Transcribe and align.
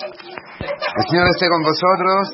El 0.00 1.04
Señor 1.10 1.28
esté 1.28 1.46
con 1.48 1.60
vosotros. 1.62 2.32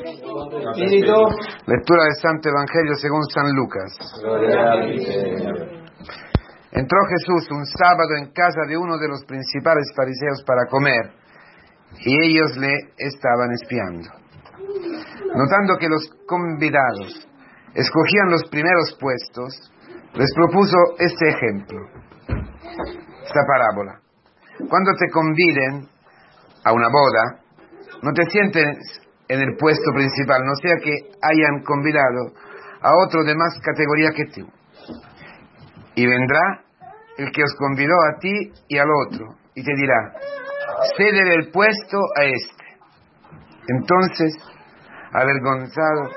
Lectura 1.67 2.03
del 2.05 2.15
Santo 2.21 2.47
Evangelio 2.47 2.95
según 2.95 3.23
San 3.25 3.51
Lucas. 3.53 3.91
Entró 6.71 6.99
Jesús 7.09 7.51
un 7.51 7.65
sábado 7.65 8.15
en 8.19 8.31
casa 8.31 8.61
de 8.67 8.77
uno 8.77 8.97
de 8.97 9.09
los 9.09 9.25
principales 9.25 9.91
fariseos 9.95 10.43
para 10.45 10.65
comer, 10.69 11.11
y 11.99 12.15
ellos 12.29 12.55
le 12.57 12.71
estaban 12.97 13.51
espiando. 13.51 14.11
Notando 15.35 15.77
que 15.77 15.89
los 15.89 16.07
convidados 16.25 17.27
escogían 17.73 18.29
los 18.29 18.43
primeros 18.49 18.97
puestos, 18.97 19.71
les 20.13 20.33
propuso 20.35 20.77
este 20.99 21.29
ejemplo, 21.29 21.79
esta 23.25 23.41
parábola. 23.45 23.99
Cuando 24.69 24.91
te 24.97 25.09
conviden 25.11 25.89
a 26.63 26.73
una 26.73 26.87
boda, 26.87 27.46
no 28.01 28.13
te 28.13 28.25
sientes 28.29 29.01
en 29.27 29.41
el 29.41 29.57
puesto 29.57 29.91
principal, 29.93 30.45
no 30.45 30.55
sea 30.55 30.75
que 30.83 30.91
hayan 31.21 31.63
convidado 31.63 32.33
a 32.81 32.93
otro 32.95 33.23
de 33.23 33.35
más 33.35 33.59
categoría 33.61 34.11
que 34.11 34.25
tú. 34.25 34.47
Y 35.95 36.05
vendrá 36.05 36.63
el 37.17 37.31
que 37.31 37.43
os 37.43 37.55
convidó 37.57 37.95
a 37.95 38.19
ti 38.19 38.51
y 38.67 38.77
al 38.77 38.87
otro, 39.07 39.35
y 39.55 39.63
te 39.63 39.73
dirá, 39.75 40.13
cede 40.95 41.33
el 41.33 41.51
puesto 41.51 41.97
a 42.15 42.23
este. 42.23 42.63
Entonces, 43.67 44.37
avergonzado, 45.11 46.11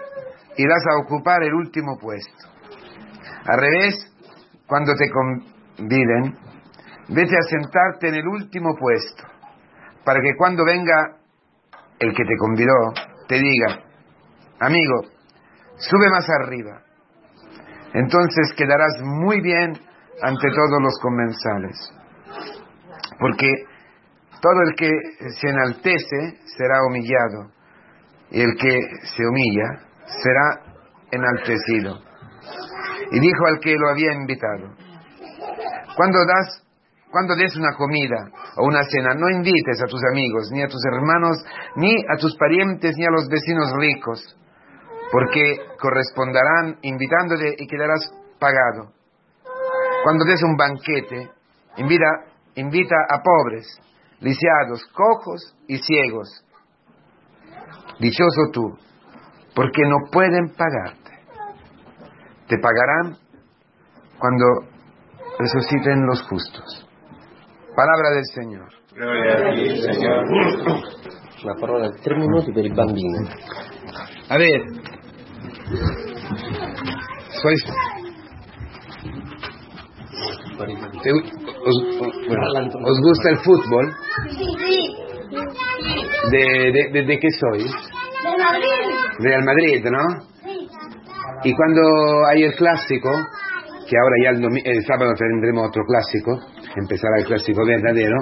irás 0.57 0.85
a 0.91 0.99
ocupar 1.03 1.43
el 1.43 1.55
último 1.55 1.99
puesto. 1.99 2.49
Al 3.47 3.59
revés, 3.59 4.13
cuando 4.67 4.95
te 4.95 5.11
conviden, 5.11 6.37
vete 7.09 7.37
a 7.37 7.49
sentarte 7.49 8.09
en 8.09 8.17
el 8.17 8.29
último 8.29 8.77
puesto, 8.79 9.25
para 10.05 10.21
que 10.21 10.37
cuando 10.37 10.65
venga 10.65 11.20
el 12.01 12.15
que 12.15 12.25
te 12.25 12.37
convidó 12.39 12.93
te 13.29 13.37
diga, 13.37 13.85
amigo, 14.59 15.03
sube 15.77 16.11
más 16.11 16.27
arriba. 16.43 16.83
Entonces 17.93 18.53
quedarás 18.57 19.01
muy 19.03 19.41
bien 19.41 19.73
ante 20.23 20.49
todos 20.51 20.83
los 20.83 20.99
comensales. 21.01 21.93
Porque 23.19 23.53
todo 24.41 24.63
el 24.67 24.75
que 24.75 24.91
se 25.39 25.49
enaltece 25.49 26.39
será 26.57 26.79
humillado 26.89 27.53
y 28.31 28.41
el 28.41 28.57
que 28.57 28.79
se 29.03 29.27
humilla 29.27 29.81
será 30.07 30.71
enaltecido. 31.11 31.99
Y 33.13 33.21
dijo 33.21 33.47
al 33.47 33.59
que 33.61 33.77
lo 33.77 33.89
había 33.91 34.13
invitado, 34.13 34.75
cuando 35.97 36.19
das, 36.27 36.65
cuando 37.11 37.35
des 37.35 37.57
una 37.57 37.75
comida 37.77 38.31
o 38.57 38.67
una 38.67 38.83
cena, 38.85 39.15
no 39.15 39.29
invites 39.29 39.83
a 39.83 39.87
tus 39.87 40.01
amigos, 40.13 40.51
ni 40.53 40.63
a 40.63 40.69
tus 40.69 40.83
hermanos, 40.87 41.39
ni 41.77 41.93
a 42.09 42.17
tus 42.19 42.37
parientes, 42.37 42.97
ni 42.97 43.05
a 43.05 43.11
los 43.11 43.29
vecinos 43.29 43.73
ricos, 43.77 44.37
porque 45.11 45.59
corresponderán 45.79 46.79
invitándote 46.83 47.57
y 47.59 47.67
quedarás 47.67 48.13
pagado. 48.39 48.93
Cuando 50.05 50.25
des 50.25 50.43
un 50.43 50.57
banquete, 50.57 51.31
invita, 51.77 52.07
invita 52.55 52.97
a 53.09 53.23
pobres, 53.23 53.67
lisiados, 54.21 54.85
cojos 54.95 55.57
y 55.67 55.79
ciegos. 55.79 56.45
Dichoso 57.99 58.51
tú, 58.53 58.79
porque 59.55 59.83
no 59.83 60.11
pueden 60.11 60.55
pagarte. 60.57 61.11
Te 62.49 62.57
pagarán 62.59 63.17
cuando 64.19 64.45
resuciten 65.39 66.07
los 66.07 66.23
justos. 66.29 66.90
Palabra 67.81 68.11
del 68.15 68.27
Señor. 68.35 68.69
Gloria 68.93 69.49
a 69.49 69.55
ti, 69.55 69.81
Señor. 69.81 70.25
La 71.45 71.55
parola 71.59 71.89
di 71.89 71.99
tre 72.03 72.15
minuti 72.15 72.53
per 72.53 72.65
il 72.67 72.75
bambino. 72.75 73.27
A 74.29 74.37
ver, 74.37 74.61
sois... 77.41 77.63
te- 81.03 81.13
os, 81.13 81.77
bueno, 82.29 82.45
¿os 82.85 83.01
gusta 83.01 83.31
el 83.31 83.39
fútbol? 83.39 83.87
Sí. 84.29 84.97
¿De, 86.31 86.73
de, 86.73 86.91
de- 86.93 87.07
de 87.07 87.19
qué 87.19 87.29
sois? 87.41 87.65
De 87.65 88.37
Madrid. 88.45 88.89
Real 89.21 89.43
Madrid, 89.45 89.85
¿no? 89.87 90.05
Sí. 90.45 90.69
Y 91.45 91.55
cuando 91.55 91.81
hay 92.31 92.43
el 92.43 92.55
clásico, 92.57 93.11
que 93.89 93.97
ahora 93.97 94.17
ya 94.23 94.31
el 94.71 94.85
sábado 94.85 95.15
tendremos 95.17 95.67
otro 95.69 95.83
clásico, 95.87 96.39
empezará 96.77 97.19
el 97.19 97.27
clásico 97.27 97.61
verdadero. 97.67 98.17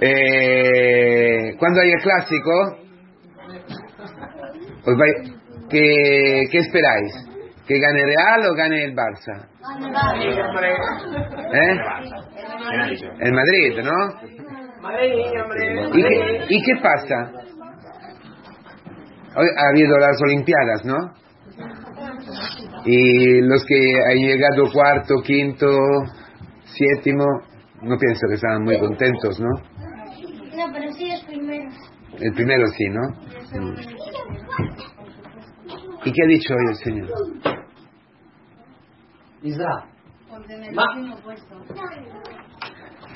Eh, 0.00 1.54
cuando 1.58 1.80
hay 1.80 1.90
el 1.92 2.00
clásico, 2.02 2.76
vai- 4.84 5.34
¿qué, 5.70 6.44
¿qué 6.50 6.58
esperáis? 6.58 7.12
¿Que 7.66 7.78
gane 7.78 8.04
Real 8.04 8.46
o 8.50 8.54
gane 8.54 8.84
el 8.84 8.94
Barça? 8.94 9.46
¿Eh? 11.52 11.78
El 13.20 13.32
Madrid, 13.32 13.80
¿no? 13.82 13.92
¿Y 15.94 16.02
qué, 16.02 16.44
y 16.48 16.62
qué 16.62 16.76
pasa? 16.82 17.30
Hoy 19.36 19.46
ha 19.56 19.68
habido 19.70 19.96
las 19.98 20.20
Olimpiadas, 20.22 20.84
¿no? 20.84 21.12
Y 22.86 23.40
los 23.40 23.64
que 23.64 23.94
han 24.10 24.18
llegado 24.18 24.70
cuarto, 24.72 25.14
quinto, 25.24 25.66
séptimo, 26.64 27.24
no 27.82 27.96
pienso 27.98 28.26
que 28.28 28.34
estaban 28.34 28.62
muy 28.62 28.78
contentos, 28.78 29.40
¿no? 29.40 29.48
No, 29.48 30.72
pero 30.72 30.92
sí 30.92 31.10
los 31.10 31.24
primeros. 31.24 31.74
El 32.20 32.32
primero 32.34 32.66
sí, 32.66 32.84
¿no? 32.90 33.00
Mm. 33.60 33.74
¿Y 36.04 36.12
qué 36.12 36.22
ha 36.22 36.26
dicho 36.26 36.54
hoy 36.54 36.66
el 36.68 36.76
Señor? 36.76 37.08
Isra, 39.42 39.84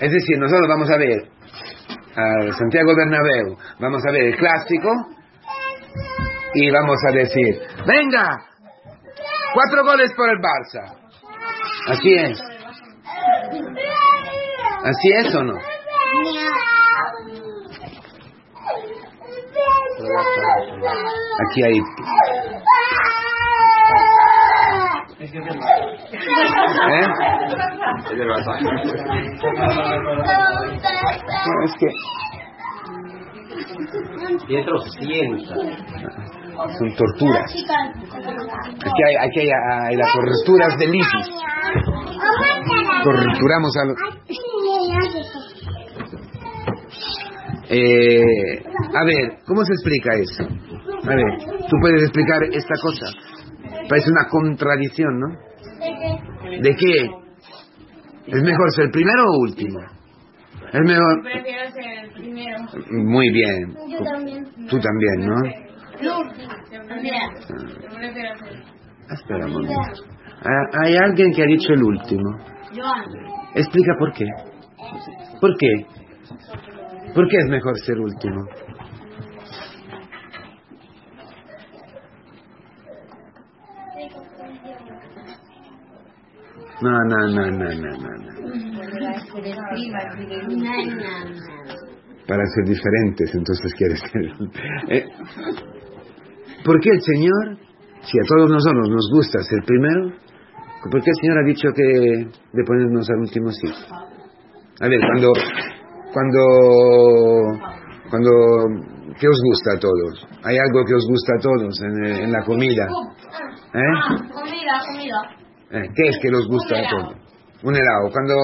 Es 0.00 0.12
decir, 0.12 0.38
nosotros 0.38 0.68
vamos 0.68 0.90
a 0.90 0.96
ver 0.96 1.28
al 2.16 2.52
Santiago 2.54 2.94
Bernabéu, 2.96 3.56
vamos 3.80 4.02
a 4.06 4.12
ver 4.12 4.24
el 4.24 4.36
clásico 4.36 4.90
y 6.54 6.70
vamos 6.70 6.96
a 7.08 7.12
decir, 7.12 7.60
venga, 7.86 8.47
cuatro 9.54 9.84
goles 9.84 10.12
por 10.16 10.28
el 10.30 10.38
Barça. 10.38 10.94
Así 11.88 12.14
es. 12.14 12.40
¿Así 14.84 15.08
es 15.18 15.34
o 15.34 15.42
no? 15.42 15.58
Aquí 21.50 21.62
hay... 21.64 21.78
¿Eh? 26.90 27.06
No, 31.46 31.64
es 31.64 31.74
que 31.78 31.88
Pietro 34.46 34.78
sienta. 35.00 35.54
Son 36.66 36.94
torturas. 36.96 37.50
Aquí 37.50 39.02
hay, 39.06 39.16
aquí 39.16 39.40
hay, 39.40 39.48
hay 39.88 39.96
las 39.96 40.12
torturas 40.12 40.78
del 40.78 40.94
ISIS. 40.94 41.28
Torturamos 43.04 43.76
a 43.76 43.84
los... 43.84 43.96
Eh, 47.70 48.62
a 48.94 49.04
ver, 49.04 49.38
¿cómo 49.46 49.62
se 49.64 49.72
explica 49.74 50.14
eso? 50.14 50.44
A 51.06 51.14
ver, 51.14 51.24
tú 51.68 51.76
puedes 51.80 52.02
explicar 52.02 52.42
esta 52.44 52.74
cosa. 52.80 53.06
Parece 53.88 54.10
una 54.10 54.28
contradicción, 54.30 55.20
¿no? 55.20 55.28
¿De 56.60 56.74
qué? 56.74 57.10
¿Es 58.26 58.42
mejor 58.42 58.70
ser 58.74 58.90
primero 58.90 59.24
o 59.26 59.40
último? 59.40 59.78
Es 60.72 60.80
mejor... 60.80 61.22
Prefiero 61.22 61.70
ser 61.70 62.04
el 62.04 62.12
primero. 62.12 62.58
Muy 62.90 63.30
bien. 63.30 63.74
Yo 63.88 64.04
también. 64.04 64.44
Tú 64.68 64.78
también, 64.78 65.26
¿no? 65.26 65.40
Mira, 65.40 66.18
yo 66.70 66.80
prefiero 66.86 67.30
ser. 67.32 67.37
Espera 69.10 69.46
un 69.46 69.52
momento. 69.52 70.02
Ah, 70.44 70.84
Hay 70.84 70.96
alguien 70.96 71.32
que 71.32 71.42
ha 71.42 71.46
dicho 71.46 71.72
el 71.72 71.82
último. 71.82 72.38
Explica 73.54 73.92
por 73.98 74.12
qué. 74.12 74.26
¿Por 75.40 75.56
qué? 75.56 75.86
¿Por 77.14 77.28
qué 77.28 77.36
es 77.38 77.48
mejor 77.48 77.78
ser 77.80 77.98
último? 77.98 78.44
No, 86.80 86.90
no, 86.90 87.26
no, 87.28 87.50
no, 87.50 87.74
no, 87.74 87.90
no, 87.96 88.08
no. 88.18 88.32
Para 92.28 92.44
ser 92.46 92.64
diferentes, 92.66 93.34
entonces 93.34 93.74
quieres 93.74 94.00
ser. 94.12 94.32
Eh, 96.68 96.72
¿Por 96.72 96.80
qué 96.80 96.90
el 96.90 97.00
Señor, 97.00 97.58
si 98.02 98.18
a 98.18 98.24
todos 98.28 98.50
nosotros 98.50 98.88
nos 98.90 99.10
gusta 99.12 99.40
ser 99.42 99.64
primero, 99.64 100.12
¿por 100.90 101.02
qué 101.02 101.10
el 101.10 101.16
Señor 101.20 101.38
ha 101.38 101.46
dicho 101.46 101.68
que 101.74 101.82
de 102.52 102.64
ponernos 102.64 103.08
al 103.10 103.20
último 103.20 103.50
sitio? 103.50 103.96
A 104.80 104.88
ver, 104.88 105.00
cuando 105.00 105.32
cuando, 106.12 106.40
cuando, 108.10 108.30
¿qué 109.20 109.28
os 109.28 109.40
gusta 109.44 109.72
a 109.76 109.78
todos? 109.78 110.26
¿Hay 110.44 110.56
algo 110.56 110.84
que 110.86 110.94
os 110.94 111.06
gusta 111.06 111.32
a 111.36 111.40
todos 111.40 111.80
en, 111.82 112.04
en 112.24 112.32
la 112.32 112.44
comida? 112.44 112.84
¿Eh? 112.84 113.78
Ah, 113.78 114.16
comida, 114.32 114.80
comida. 114.86 115.20
¿Eh? 115.70 115.88
¿Qué 115.94 116.08
es 116.08 116.18
que 116.22 116.28
os 116.34 116.48
gusta 116.48 116.78
a 116.78 116.90
todos? 116.90 117.14
Un 117.62 117.74
helado. 117.74 118.10
Cuando 118.12 118.34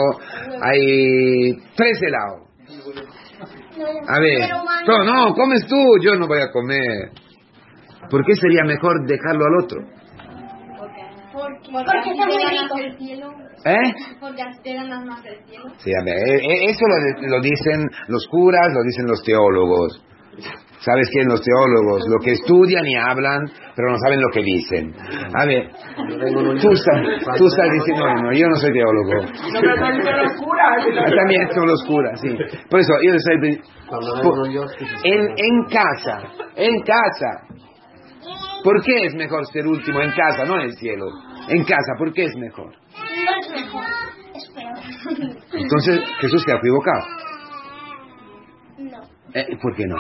hay 0.61 1.53
tres 1.77 1.99
helados. 2.03 2.45
A 4.09 4.21
ver, 4.21 4.51
no, 4.87 5.05
no, 5.05 5.35
comes 5.35 5.67
tú, 5.67 5.77
yo 6.03 6.17
no 6.17 6.27
voy 6.27 6.41
a 6.41 6.51
comer. 6.53 7.24
¿Por 8.11 8.25
qué 8.25 8.35
sería 8.35 8.65
mejor 8.65 9.07
dejarlo 9.07 9.45
al 9.47 9.65
otro? 9.65 9.81
Porque, 11.33 11.71
porque 11.73 12.11
está 12.11 12.27
muy 12.27 12.37
rico. 13.09 13.31
¿Eh? 13.67 13.93
Porque 14.21 14.43
te 14.63 14.75
ganas 14.75 15.05
más 15.05 15.23
del 15.23 15.45
cielo. 15.47 15.65
Sí, 15.79 15.91
a 15.99 16.05
ver, 16.05 16.17
eh, 16.17 16.37
eh, 16.37 16.71
eso 16.71 16.87
lo, 16.87 17.29
lo 17.29 17.41
dicen 17.41 17.89
los 18.09 18.27
curas, 18.29 18.73
lo 18.73 18.83
dicen 18.83 19.07
los 19.07 19.23
teólogos. 19.25 20.05
¿Sabes 20.85 21.09
quién? 21.13 21.29
Los 21.29 21.41
teólogos, 21.41 22.03
lo 22.09 22.19
que 22.19 22.33
estudian 22.33 22.85
y 22.87 22.95
hablan, 22.95 23.41
pero 23.75 23.91
no 23.91 23.97
saben 23.97 24.21
lo 24.21 24.29
que 24.31 24.43
dicen. 24.43 24.95
A 25.35 25.47
ver, 25.47 25.71
tú 26.61 26.73
estás, 26.73 27.39
tú 27.39 27.47
estás 27.47 27.71
diciendo, 27.73 28.07
no, 28.07 28.15
no, 28.25 28.33
yo 28.33 28.47
no 28.49 28.57
soy 28.57 28.71
teólogo. 28.71 29.13
También 31.17 31.49
son 31.55 31.67
los 31.67 31.83
curas, 31.87 32.21
sí. 32.21 32.37
Por 32.69 32.81
eso, 32.81 32.93
yo 33.03 33.15
ospiti. 34.63 34.93
en, 35.05 35.21
en 35.21 35.65
casa, 35.71 36.19
en 36.57 36.81
casa. 36.83 37.31
¿Por 38.65 38.83
qué 38.83 39.05
es 39.05 39.15
mejor 39.15 39.47
ser 39.53 39.67
último 39.67 40.01
en 40.01 40.11
casa, 40.13 40.45
no 40.47 40.57
en 40.57 40.63
el 40.63 40.77
cielo? 40.77 41.07
En 41.49 41.63
casa, 41.65 41.93
¿por 41.99 42.15
qué 42.15 42.25
es 42.25 42.35
mejor? 42.37 42.73
No 42.73 43.39
es 43.41 43.51
mejor. 43.51 43.85
Es 44.35 44.49
peor. 44.49 45.45
Entonces, 45.53 46.01
Jesús 46.21 46.43
se 46.43 46.53
ha 46.53 46.57
equivocado. 46.57 47.07
No. 48.79 49.03
Eh, 49.35 49.59
¿Por 49.61 49.77
qué 49.77 49.85
no? 49.87 49.97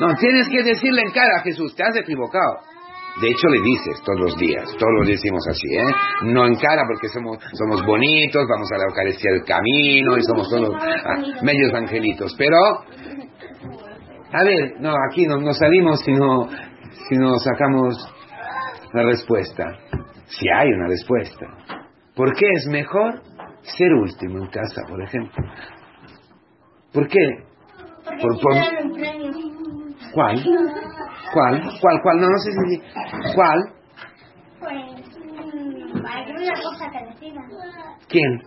No. 0.00 0.14
Tienes 0.20 0.48
que 0.48 0.62
decirle 0.62 1.02
en 1.02 1.10
cara 1.10 1.40
a 1.40 1.42
Jesús, 1.42 1.74
te 1.74 1.82
has 1.82 1.96
equivocado. 1.96 2.58
De 3.20 3.28
hecho, 3.28 3.48
le 3.48 3.60
dices 3.62 4.02
todos 4.04 4.20
los 4.20 4.36
días, 4.36 4.64
todos 4.78 4.92
los 4.98 5.08
decimos 5.08 5.42
así, 5.48 5.74
¿eh? 5.74 5.94
No 6.22 6.46
en 6.46 6.54
cara 6.56 6.82
porque 6.86 7.08
somos, 7.08 7.38
somos 7.54 7.84
bonitos, 7.84 8.46
vamos 8.46 8.70
a 8.70 8.76
la 8.76 8.84
Eucaristía 8.84 9.32
del 9.32 9.42
camino 9.42 10.18
y 10.18 10.22
somos 10.22 10.48
todos 10.50 10.70
ah, 10.76 11.42
medios 11.42 11.72
angelitos. 11.72 12.34
Pero, 12.36 12.58
a 14.32 14.44
ver, 14.44 14.74
no, 14.80 14.92
aquí 15.10 15.26
no, 15.26 15.38
no 15.38 15.52
salimos 15.54 16.00
si 16.00 16.12
no, 16.12 16.46
si 17.08 17.16
no 17.16 17.36
sacamos 17.38 17.94
la 18.92 19.02
respuesta. 19.04 19.64
Si 20.26 20.48
hay 20.48 20.68
una 20.72 20.88
respuesta. 20.88 21.46
¿Por 22.14 22.34
qué 22.34 22.46
es 22.56 22.66
mejor 22.68 23.22
ser 23.62 23.92
último 23.94 24.38
en 24.44 24.50
casa, 24.50 24.82
por 24.88 25.02
ejemplo? 25.02 25.44
¿Por 26.92 27.08
qué? 27.08 27.28
Porque 28.04 28.22
Por- 28.22 28.36
si 28.36 28.42
por- 28.42 28.52
te 28.52 28.58
dan 28.58 28.90
un 28.90 28.92
premio. 28.94 29.32
¿Cuál? 30.12 30.42
¿Cuál? 31.32 31.62
¿Cuál? 31.80 32.00
¿Cuál? 32.02 32.20
No, 32.20 32.26
no 32.28 32.38
sé 32.38 32.50
si... 32.52 33.34
¿Cuál? 33.34 33.60
Pues. 34.60 34.74
mm, 35.54 36.06
alguna 36.06 36.54
cosa 36.62 36.90
que 36.90 37.06
decidan. 37.06 37.44
¿Quién? 38.08 38.40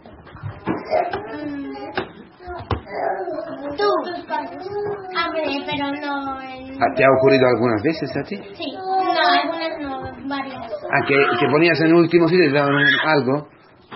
Tú. 3.77 3.89
Ver, 5.33 5.63
pero 5.65 5.91
no. 6.01 6.41
En... 6.41 6.81
Ah, 6.81 6.93
¿Te 6.95 7.03
ha 7.03 7.11
ocurrido 7.17 7.47
algunas 7.47 7.81
veces 7.83 8.09
a 8.15 8.23
ti? 8.23 8.37
Sí. 8.55 8.71
No, 8.73 8.99
algunas 9.01 9.79
no, 9.81 10.27
varias. 10.27 10.65
¿A 10.65 11.05
que, 11.07 11.15
que 11.39 11.47
ponías 11.51 11.79
en 11.81 11.93
último 11.93 12.27
y 12.29 12.37
te 12.37 12.51
daban 12.51 12.75
algo? 13.05 13.47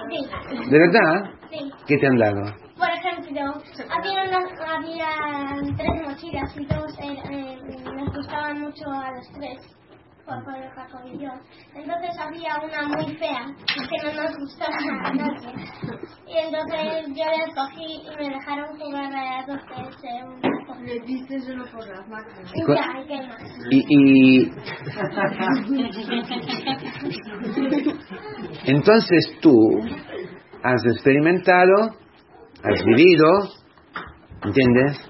Sí. 0.10 0.70
¿De 0.70 0.80
verdad? 0.80 1.32
Sí. 1.50 1.72
¿Qué 1.88 1.98
te 1.98 2.08
han 2.08 2.18
dado? 2.18 2.42
Por 2.78 2.90
ejemplo, 2.90 3.54
había, 3.90 4.24
unas, 4.24 4.52
había 4.68 5.08
tres 5.78 6.02
mochilas 6.06 6.58
y 6.58 6.66
dos 6.66 7.00
eh, 7.00 7.18
eh, 7.32 7.58
nos 7.96 8.14
gustaban 8.16 8.60
mucho 8.60 8.90
a 8.90 9.12
los 9.12 9.28
tres, 9.34 9.60
por, 10.26 10.44
por 10.44 10.56
el 10.56 10.70
Jacob 10.70 11.02
y 11.06 11.18
yo. 11.20 11.30
Entonces 11.76 12.18
había 12.20 12.56
una 12.64 12.82
muy 12.88 13.16
fea 13.18 13.46
que 13.68 13.98
no 14.04 14.14
nos 14.24 14.36
gustaba 14.38 14.78
a 15.04 15.14
nadie. 15.14 15.54
Y 16.28 16.38
entonces 16.38 17.08
yo 17.08 17.26
la 17.26 17.46
escogí 17.46 18.02
y 18.04 18.10
me 18.18 18.30
dejaron 18.30 18.78
jugar 18.78 19.06
a 19.06 19.38
las 19.38 19.48
dos 19.48 19.62
que 19.68 19.74
es 19.82 19.96
eh, 20.04 20.24
un. 20.26 20.54
Le 20.84 21.00
diste 21.06 21.40
solo 21.40 21.64
por 21.72 21.88
las 21.88 22.08
máquinas. 22.10 22.52
Y 22.54 22.60
ya, 22.68 23.00
¿y 23.00 23.06
qué 23.08 23.18
más? 23.28 23.42
Y, 23.70 23.80
y... 23.88 24.52
Entonces 28.72 29.38
tú 29.42 29.56
has 30.64 30.86
experimentado, 30.86 31.96
has 32.64 32.84
vivido, 32.86 33.28
¿entiendes? 34.44 35.10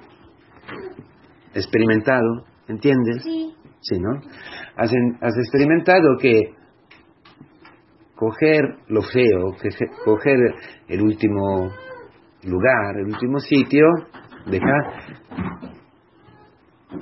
Experimentado, 1.55 2.45
¿entiendes? 2.67 3.23
Sí. 3.23 3.55
Sí, 3.83 3.99
¿no? 3.99 4.21
Has, 4.75 4.91
en- 4.91 5.17
has 5.21 5.35
experimentado 5.37 6.17
que 6.19 6.53
coger 8.15 8.61
lo 8.87 9.01
feo, 9.01 9.51
que 9.61 9.71
se- 9.71 9.89
coger 10.05 10.37
el 10.87 11.01
último 11.01 11.69
lugar, 12.43 12.97
el 12.97 13.07
último 13.07 13.39
sitio, 13.39 13.85
dejar, 14.45 15.19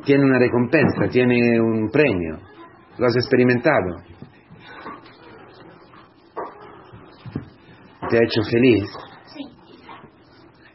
tiene 0.05 0.23
una 0.25 0.39
recompensa, 0.39 1.07
tiene 1.11 1.59
un 1.61 1.89
premio. 1.89 2.37
Lo 2.97 3.05
has 3.07 3.15
experimentado. 3.15 3.97
Te 8.09 8.17
ha 8.17 8.23
hecho 8.23 8.41
feliz. 8.49 8.83
Sí. 9.25 9.43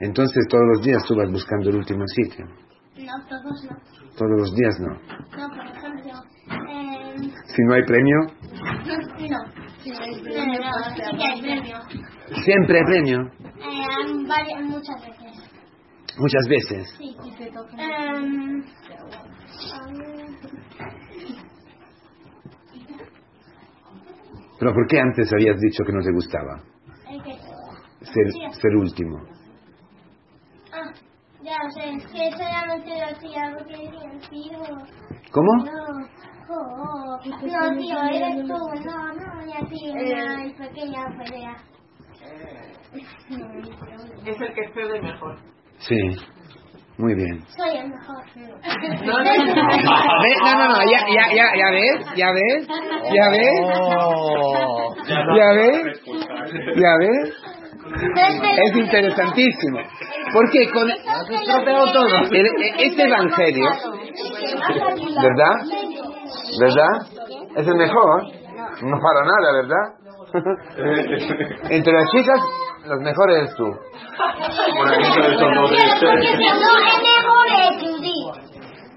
Entonces 0.00 0.46
todos 0.48 0.64
los 0.74 0.84
días 0.84 1.02
tú 1.06 1.14
vas 1.16 1.30
buscando 1.30 1.70
el 1.70 1.76
último 1.76 2.04
sitio. 2.06 2.46
No, 2.46 3.26
todos 3.28 3.64
no. 3.64 3.76
Todos 4.16 4.40
los 4.40 4.54
días 4.54 4.80
no. 4.80 4.94
No, 5.36 5.48
Si 7.56 7.62
no 7.62 7.72
hay 7.74 7.82
premio, 7.84 8.16
no. 8.20 9.38
Sí, 9.82 9.90
hay 9.98 10.20
premio 11.40 11.80
siempre 12.44 12.78
hay 12.78 12.84
premio. 12.84 13.30
Muchas 14.68 15.00
veces. 15.00 15.46
Muchas 16.18 16.48
veces. 16.48 16.98
Pero 24.58 24.72
¿por 24.72 24.86
qué 24.88 25.00
antes 25.00 25.32
habías 25.32 25.58
dicho 25.60 25.84
que 25.84 25.92
no 25.92 26.02
te 26.02 26.12
gustaba? 26.12 26.62
Ser, 28.00 28.52
ser 28.52 28.76
último. 28.76 29.18
Ah, 30.72 30.92
ya 31.42 31.56
sé, 31.74 31.90
es 31.90 32.06
que 32.06 32.30
solamente 32.32 32.88
lo 32.88 33.06
hacía 33.06 33.54
porque 33.56 33.90
tío. 34.30 35.05
¿Cómo? 35.32 35.52
No, 35.56 35.70
oh, 36.48 37.18
no, 37.24 37.78
tío, 37.78 38.02
eres 38.02 38.36
tú, 38.46 38.58
no, 38.84 38.98
no, 39.14 39.46
y 39.46 39.52
así, 39.52 39.90
una 39.90 40.54
pequeña 40.56 41.02
pelea. 41.18 41.54
Es 44.24 44.40
el 44.40 44.54
que 44.54 44.60
es 44.62 44.70
peor 44.72 44.92
del 44.92 45.02
mejor. 45.02 45.36
Sí. 45.78 45.98
Muy 46.98 47.14
bien. 47.14 47.44
Soy 47.48 47.76
el 47.76 47.88
mejor. 47.90 48.24
No, 49.04 49.18
no, 49.18 49.22
no. 49.22 49.54
No, 50.46 50.52
no, 50.56 50.68
no, 50.68 50.78
ya, 50.90 51.00
ya, 51.14 51.24
ya, 51.34 51.46
ya 51.58 51.70
ves, 51.70 52.06
ya 52.16 52.30
ves, 52.32 52.66
ya 53.12 53.28
ves, 53.30 53.60
ya 55.36 55.48
ves, 55.52 56.00
ya 56.76 56.92
ves. 56.98 57.34
Es 58.64 58.76
interesantísimo. 58.76 59.78
Porque 60.32 60.70
con 60.72 60.90
estropeado 60.90 61.92
todo. 61.92 62.16
el- 62.32 62.46
este 62.78 63.02
evangelio, 63.04 63.68
¿verdad? 65.22 65.54
¿Verdad? 66.60 66.94
Es 67.56 67.66
el 67.66 67.76
mejor. 67.76 68.22
No 68.82 68.98
para 69.00 69.24
nada, 69.24 69.52
¿verdad? 69.52 69.96
Entre 71.70 71.92
las 71.92 72.10
chicas, 72.10 72.40
los 72.86 73.00
mejores 73.00 73.36
eres 73.38 73.54
tú. 73.56 73.64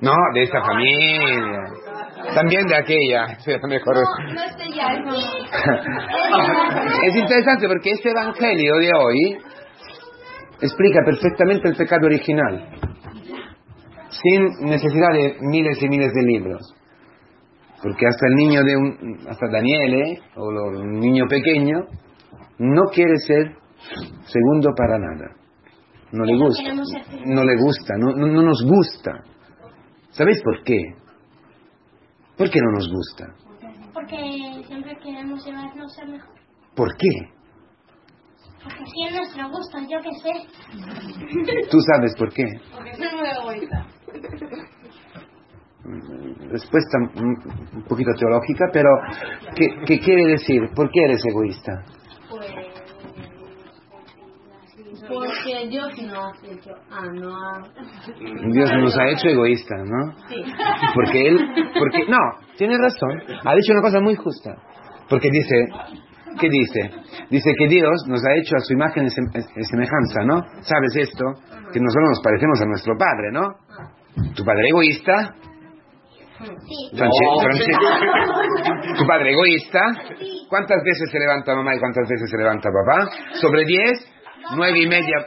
No, 0.01 0.13
de 0.33 0.43
esta 0.43 0.61
familia. 0.61 1.79
También 2.33 2.65
de 2.67 2.75
aquella. 2.75 3.37
Mejor 3.67 3.95
Es 7.03 7.15
interesante 7.15 7.67
porque 7.67 7.91
este 7.91 8.11
evangelio 8.11 8.75
de 8.77 8.91
hoy 8.95 9.37
explica 10.61 10.99
perfectamente 11.05 11.69
el 11.69 11.75
pecado 11.75 12.05
original, 12.05 12.69
sin 14.09 14.65
necesidad 14.69 15.11
de 15.13 15.35
miles 15.41 15.81
y 15.81 15.87
miles 15.89 16.11
de 16.13 16.23
libros. 16.23 16.75
Porque 17.81 18.07
hasta 18.07 18.27
el 18.27 18.35
niño 18.35 18.61
de 18.63 18.75
un, 18.77 19.19
hasta 19.29 19.47
Daniel, 19.51 19.93
¿eh? 19.93 20.19
o 20.35 20.51
lo- 20.51 20.81
un 20.81 20.99
niño 20.99 21.25
pequeño, 21.29 21.77
no 22.57 22.83
quiere 22.93 23.15
ser 23.25 23.55
segundo 24.25 24.69
para 24.75 24.97
nada. 24.99 25.35
No 26.11 26.25
le 26.25 26.37
gusta. 26.37 26.63
No 27.25 27.43
le 27.43 27.55
gusta, 27.61 27.93
no, 27.97 28.11
no, 28.15 28.27
no 28.27 28.41
nos 28.41 28.63
gusta. 28.65 29.11
¿Sabéis 30.09 30.41
por 30.43 30.63
qué? 30.63 30.77
¿Por 32.37 32.49
qué 32.49 32.59
no 32.61 32.71
nos 32.71 32.89
gusta? 32.91 33.25
Porque 33.93 34.63
siempre 34.67 34.97
queremos 35.03 35.45
llevarnos 35.45 35.97
al 35.99 36.09
mejor. 36.09 36.35
¿Por 36.75 36.89
qué? 36.97 37.07
Porque 38.63 38.83
así 38.83 39.03
es 39.07 39.15
nuestro 39.15 39.49
gusto, 39.49 39.77
yo 39.89 39.99
qué 40.01 40.11
sé. 40.19 41.67
Tú 41.69 41.77
sabes 41.81 42.13
por 42.17 42.33
qué. 42.33 42.45
Porque 42.73 42.93
soy 42.95 43.07
muy 43.17 43.29
egoísta. 43.29 43.87
Respuesta 46.51 46.97
un 47.15 47.35
un 47.73 47.83
poquito 47.83 48.11
teológica, 48.17 48.65
pero 48.71 48.89
¿qué, 49.55 49.67
qué 49.85 49.99
quiere 49.99 50.27
decir? 50.27 50.61
¿Por 50.75 50.89
qué 50.91 51.03
eres 51.05 51.21
egoísta? 51.25 51.83
Pues. 52.29 52.69
Porque 55.07 55.67
Dios 55.67 55.89
no 56.03 56.25
ha 56.25 56.31
hecho. 56.43 56.71
Ah, 56.91 57.07
no 57.11 57.35
ha. 57.35 57.63
Dios 58.51 58.71
nos 58.77 58.97
ha 58.97 59.07
hecho 59.09 59.29
egoístas, 59.29 59.79
¿no? 59.89 60.13
Sí. 60.27 60.43
Porque 60.93 61.27
él, 61.27 61.39
porque, 61.77 62.05
no, 62.07 62.17
tiene 62.57 62.77
razón, 62.77 63.19
ha 63.43 63.55
dicho 63.55 63.73
una 63.73 63.81
cosa 63.81 63.99
muy 64.01 64.15
justa. 64.15 64.55
Porque 65.09 65.29
dice, 65.31 65.55
¿qué 66.39 66.49
dice? 66.49 66.91
Dice 67.31 67.51
que 67.57 67.67
Dios 67.67 68.05
nos 68.07 68.23
ha 68.23 68.35
hecho 68.35 68.55
a 68.55 68.59
su 68.59 68.73
imagen 68.73 69.05
y 69.05 69.07
y 69.07 69.63
semejanza, 69.63 70.23
¿no? 70.25 70.41
¿Sabes 70.61 70.95
esto? 70.95 71.25
Que 71.73 71.79
nosotros 71.79 72.09
nos 72.09 72.21
parecemos 72.23 72.61
a 72.61 72.65
nuestro 72.65 72.95
padre, 72.95 73.31
¿no? 73.31 73.98
Tu 74.35 74.43
padre 74.43 74.67
egoísta, 74.69 75.35
Sí. 76.39 76.89
Tu 78.97 79.03
padre 79.05 79.31
egoísta, 79.31 79.81
¿cuántas 80.49 80.81
veces 80.85 81.09
se 81.11 81.19
levanta 81.19 81.53
mamá 81.53 81.75
y 81.75 81.79
cuántas 81.79 82.07
veces 82.07 82.29
se 82.31 82.37
levanta 82.37 82.69
papá? 82.69 83.09
¿Sobre 83.41 83.65
diez? 83.65 84.09
¿Nueve 84.55 84.79
y 84.79 84.87
media? 84.87 85.17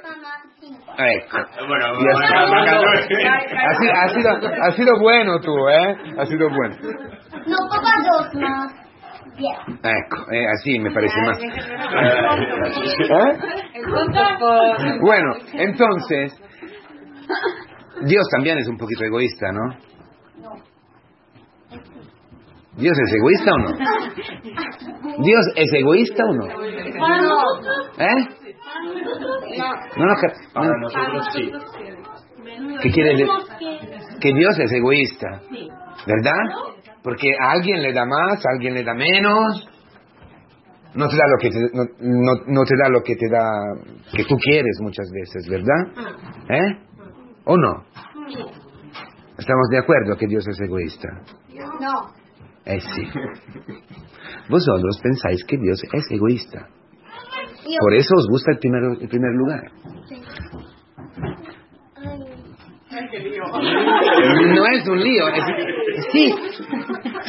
Ecco. 0.97 1.37
Bueno. 1.67 1.85
Ha 3.69 3.75
sido, 3.75 3.93
ha 3.93 4.09
sido- 4.09 4.41
ha 4.63 4.71
sido 4.71 4.99
bueno 5.01 5.39
tú, 5.41 5.53
¿eh? 5.69 5.97
Ha 6.19 6.25
sido 6.25 6.49
bueno. 6.49 6.77
No, 7.47 7.59
papá, 7.69 7.93
dos 8.11 8.35
más. 8.41 8.73
Diez. 9.37 9.59
Ecco, 9.69 10.33
eh, 10.33 10.47
así 10.55 10.79
me 10.79 10.91
parece 10.93 11.21
más. 11.27 11.39
¿Eh? 11.43 11.51
Bueno, 15.01 15.35
entonces, 15.55 16.33
Dios 18.07 18.25
también 18.35 18.59
es 18.59 18.69
un 18.69 18.77
poquito 18.77 19.05
egoísta, 19.05 19.47
¿no? 19.53 19.77
¿Dios 22.77 22.97
es 22.99 23.13
egoísta 23.15 23.51
o 23.53 23.59
no? 23.59 25.23
¿Dios 25.25 25.45
es 25.57 25.73
egoísta 25.75 26.25
o 26.25 26.35
no? 26.35 26.47
¿Eh? 26.47 28.29
No, 29.97 30.07
no, 30.07 30.15
que- 30.17 30.53
Para 30.55 30.67
no. 30.69 30.79
nosotros 30.79 31.27
sí. 31.35 31.53
¿Qué 32.83 32.91
quiere 32.91 33.11
decir? 33.11 33.27
Que... 33.59 34.19
Que 34.21 34.33
Dios 34.35 34.59
es 34.59 34.73
egoísta, 34.73 35.27
¿verdad? 36.07 36.41
Porque 37.03 37.29
a 37.41 37.51
alguien 37.53 37.83
le 37.83 37.93
da 37.93 38.05
más, 38.07 38.39
a 38.47 38.51
alguien 38.55 38.75
le 38.75 38.85
da 38.85 38.95
menos. 38.95 39.69
No 40.95 41.09
te 41.09 41.17
da 41.17 41.25
lo 41.27 41.39
que 41.41 41.51
te, 41.51 41.59
no, 41.75 41.85
no- 42.01 42.45
no 42.47 42.65
te 42.65 42.75
da 42.83 42.89
lo 42.91 43.03
que 43.03 43.17
te 43.17 43.27
da 43.31 43.49
que 44.17 44.25
tú 44.25 44.37
quieres 44.37 44.79
muchas 44.81 45.07
veces, 45.13 45.49
¿verdad? 45.49 46.07
¿Eh? 46.49 46.79
¿O 47.45 47.57
no? 47.57 47.85
Estamos 49.39 49.69
de 49.71 49.79
acuerdo 49.79 50.17
que 50.17 50.27
Dios 50.27 50.47
es 50.47 50.61
egoísta. 50.61 51.09
No. 51.81 52.11
Eh 52.65 52.79
sí. 52.81 53.03
Vosotros 54.49 55.01
pensáis 55.03 55.45
que 55.45 55.57
Dios 55.59 55.81
es 55.93 56.11
egoísta. 56.11 56.69
Por 57.81 57.95
eso 57.95 58.15
os 58.17 58.29
gusta 58.29 58.53
el 58.53 58.59
primer, 58.59 58.83
el 59.01 59.09
primer 59.09 59.33
lugar. 59.35 59.71
No 64.55 64.67
es 64.67 64.89
un 64.89 64.99
lío. 65.03 65.29
es- 65.29 66.07
sí, 66.13 66.35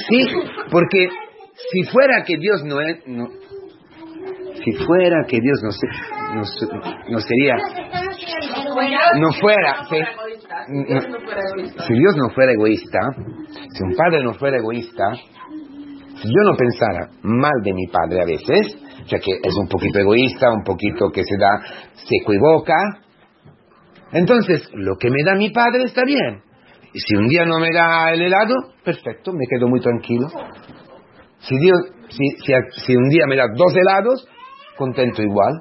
sí, 0.10 0.26
porque 0.72 1.08
si 1.72 1.84
fuera 1.92 2.24
que 2.26 2.38
Dios 2.38 2.64
no 2.66 2.80
es... 2.82 3.08
no- 3.08 3.30
si 4.64 4.72
fuera 4.86 5.26
que 5.28 5.40
Dios 5.42 5.60
no, 5.64 5.72
se- 5.72 5.88
no, 6.36 6.42
no 7.10 7.20
sería... 7.20 7.56
No 9.20 9.32
fuera... 9.40 9.84
no- 10.70 11.18
si 11.88 11.94
Dios 11.94 12.16
no 12.18 12.30
fuera 12.34 12.52
egoísta, 12.54 13.00
si 13.74 13.84
un 13.84 13.96
padre 13.96 14.24
no 14.24 14.34
fuera 14.34 14.58
egoísta, 14.58 15.04
si 15.14 16.28
yo 16.28 16.52
no 16.52 16.56
pensara 16.56 17.10
mal 17.24 17.62
de 17.64 17.74
mi 17.74 17.88
padre 17.88 18.22
a 18.22 18.26
veces, 18.26 18.78
sea 19.08 19.20
que 19.20 19.32
es 19.44 19.56
un 19.56 19.68
poquito 19.68 20.00
egoísta, 20.00 20.52
un 20.52 20.64
poquito 20.64 21.10
que 21.14 21.24
se 21.24 21.38
da, 21.38 21.62
se 21.94 22.16
equivoca, 22.22 22.76
entonces 24.12 24.70
lo 24.74 24.96
que 24.98 25.10
me 25.10 25.24
da 25.26 25.36
mi 25.36 25.50
padre 25.52 25.84
está 25.86 26.04
bien. 26.06 26.42
Y 26.94 27.00
si 27.00 27.16
un 27.16 27.28
día 27.28 27.46
no 27.46 27.58
me 27.60 27.72
da 27.74 28.12
el 28.12 28.22
helado, 28.22 28.54
perfecto, 28.84 29.32
me 29.34 29.46
quedo 29.50 29.68
muy 29.68 29.80
tranquilo. 29.80 30.28
Si, 31.40 31.58
Dios, 31.58 31.80
si, 32.10 32.24
si, 32.46 32.54
si 32.86 32.96
un 32.96 33.10
día 33.10 33.26
me 33.28 33.36
da 33.36 33.46
dos 33.56 33.76
helados, 33.76 34.28
contento 34.78 35.22
igual. 35.24 35.54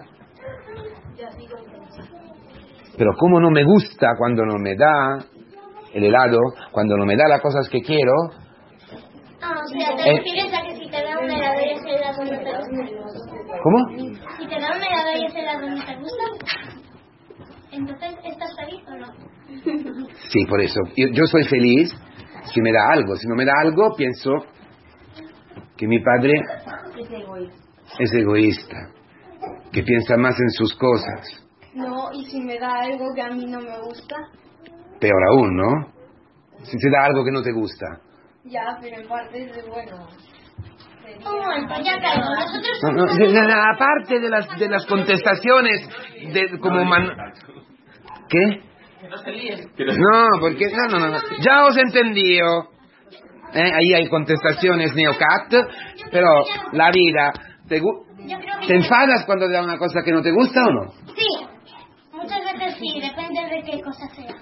Pero 3.03 3.17
como 3.19 3.41
no 3.41 3.51
me 3.51 3.65
gusta 3.65 4.11
cuando 4.17 4.47
no 4.47 4.59
me 4.61 4.77
da 4.77 5.19
el 5.93 6.05
helado, 6.05 6.39
cuando 6.71 6.97
no 6.97 7.05
me 7.05 7.17
da 7.17 7.27
las 7.29 7.41
cosas 7.41 7.69
que 7.69 7.81
quiero, 7.83 8.13
Ah, 9.43 9.57
o 9.61 9.67
sea, 9.67 9.97
te 9.97 10.09
Eh. 10.09 10.17
refieres 10.19 10.55
a 10.55 10.63
que 10.63 10.77
si 10.77 10.89
te 10.89 11.03
da 11.03 11.19
un 11.19 11.29
helado 11.29 11.61
y 11.67 11.73
ese 11.73 11.97
helado 11.97 12.23
no 12.23 12.31
te 12.31 12.37
gusta. 12.37 13.59
¿cómo? 13.61 13.79
Si 14.39 14.47
te 14.47 14.61
da 14.61 14.69
un 14.69 14.83
helado 14.85 15.19
y 15.21 15.25
ese 15.27 15.41
helado 15.41 15.69
no 15.69 15.85
te 15.85 15.97
gusta, 15.97 16.25
entonces 17.73 18.15
¿estás 18.23 18.51
feliz 18.57 18.85
o 18.87 18.97
no? 18.97 20.07
Sí, 20.31 20.47
por 20.49 20.61
eso. 20.61 20.81
Yo, 20.97 21.09
yo 21.13 21.25
soy 21.27 21.43
feliz 21.43 21.93
si 22.55 22.61
me 22.63 22.71
da 22.71 22.93
algo. 22.93 23.17
Si 23.17 23.27
no 23.27 23.35
me 23.35 23.45
da 23.45 23.53
algo, 23.63 23.97
pienso 23.97 24.31
que 25.77 25.89
mi 25.89 25.99
padre 25.99 26.35
Es 27.01 27.11
egoísta. 27.11 27.57
es 27.99 28.13
egoísta, 28.15 28.77
que 29.73 29.83
piensa 29.83 30.17
más 30.19 30.39
en 30.39 30.51
sus 30.51 30.73
cosas. 30.77 31.41
No, 31.75 32.11
y 32.13 32.25
si 32.27 32.41
me 32.41 32.59
da 32.59 32.81
algo 32.83 33.07
que 33.15 33.23
a 33.23 33.31
mí 33.31 33.47
no 33.47 33.61
me 33.61 33.81
gusta, 33.81 34.17
Peor 35.01 35.23
aún, 35.31 35.57
¿no? 35.57 35.93
Si 36.65 36.77
te 36.79 36.91
da 36.91 37.05
algo 37.07 37.25
que 37.25 37.33
no 37.33 37.43
te 37.43 37.53
gusta. 37.53 37.87
ya, 38.45 38.79
pero 38.81 39.01
en 39.01 39.09
parte 39.09 39.51
es 39.51 39.67
bueno. 39.67 40.07
Caigo. 41.03 42.31
Nosotros 42.31 42.83
No, 42.83 42.93
no, 42.93 43.15
de- 43.15 43.53
aparte 43.75 44.21
de 44.21 44.29
las, 44.31 44.49
de 44.59 44.69
las 44.69 44.87
contestaciones 44.87 45.89
de, 46.33 46.59
como 46.61 46.85
man... 46.85 47.11
¿Qué? 48.29 48.61
No, 49.79 50.29
porque... 50.41 50.67
No, 50.71 50.87
no, 50.89 50.99
no. 51.01 51.09
no. 51.11 51.19
Ya 51.45 51.65
os 51.67 51.77
he 51.77 51.81
entendido. 51.81 52.69
Eh, 53.55 53.73
Ahí 53.75 53.95
hay 53.95 54.09
contestaciones 54.09 54.95
neocat, 54.95 55.53
pero 56.11 56.29
la 56.73 56.91
vida... 56.93 57.33
¿Te, 57.69 57.81
¿Te 58.69 58.75
enfadas 58.77 59.25
cuando 59.27 59.47
te 59.47 59.53
da 59.55 59.65
una 59.65 59.79
cosa 59.79 60.01
que 60.05 60.13
no 60.13 60.23
te 60.23 60.31
gusta 60.31 60.61
o 60.65 60.71
no? 60.73 60.93
Sí, 61.17 61.47
sí, 62.83 63.01
depende 63.01 63.41
de 63.55 63.63
qué 63.63 63.81
cosa 63.83 64.07
sea. 64.15 64.35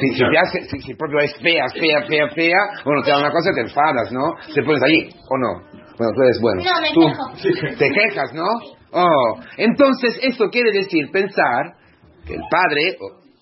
Si, 0.00 0.08
si, 0.14 0.18
te 0.18 0.38
hace- 0.38 0.68
si, 0.68 0.80
si 0.80 0.94
propio 0.94 1.20
es 1.20 1.32
fea, 1.40 1.64
fea, 1.72 2.02
fea, 2.08 2.28
fea, 2.34 2.56
bueno, 2.84 3.02
te 3.04 3.10
da 3.12 3.18
una 3.18 3.30
cosa 3.30 3.50
te 3.54 3.60
enfadas, 3.60 4.10
¿no? 4.10 4.34
Te 4.52 4.62
pones 4.64 4.82
allí, 4.82 5.08
¿o 5.28 5.38
no? 5.38 5.62
Bueno, 5.96 6.12
tú 6.14 6.22
eres 6.22 6.40
bueno. 6.40 6.62
No, 6.64 6.80
me 6.80 6.92
Tú 6.92 7.00
quejo. 7.00 7.78
te 7.78 7.90
quejas, 7.90 8.32
¿no? 8.34 8.46
Oh, 8.92 9.40
entonces 9.56 10.18
esto 10.22 10.48
quiere 10.50 10.72
decir 10.72 11.08
pensar 11.12 11.74
que 12.26 12.34
el 12.34 12.42
Padre, 12.50 12.96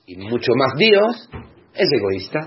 y 0.06 0.16
mucho 0.16 0.52
más 0.56 0.74
Dios, 0.76 1.30
es 1.74 1.88
egoísta. 1.98 2.40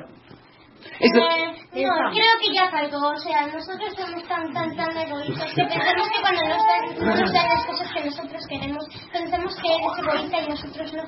Eh, 1.00 1.10
no, 1.14 1.94
creo 2.12 2.34
que 2.40 2.54
ya 2.54 2.70
caigo. 2.70 2.98
O 3.00 3.16
sea, 3.18 3.48
nosotros 3.48 3.94
somos 3.98 4.28
tan, 4.28 4.54
tan, 4.54 4.76
tan 4.76 4.98
egoístas 4.98 5.52
que 5.56 5.64
pensamos 5.66 6.10
que 6.10 6.22
cuando 6.22 6.42
nos 6.50 6.64
dan, 6.68 7.06
no 7.06 7.16
nos 7.22 7.34
dan 7.34 7.48
las 7.50 7.66
cosas 7.66 7.92
que 7.96 8.06
nosotros 8.06 8.42
queremos, 8.48 8.86
pensamos 9.12 9.56
que 9.60 9.68
eres 9.74 9.98
egoísta 9.98 10.42
y 10.42 10.48
nosotros 10.50 10.94
no. 10.94 11.04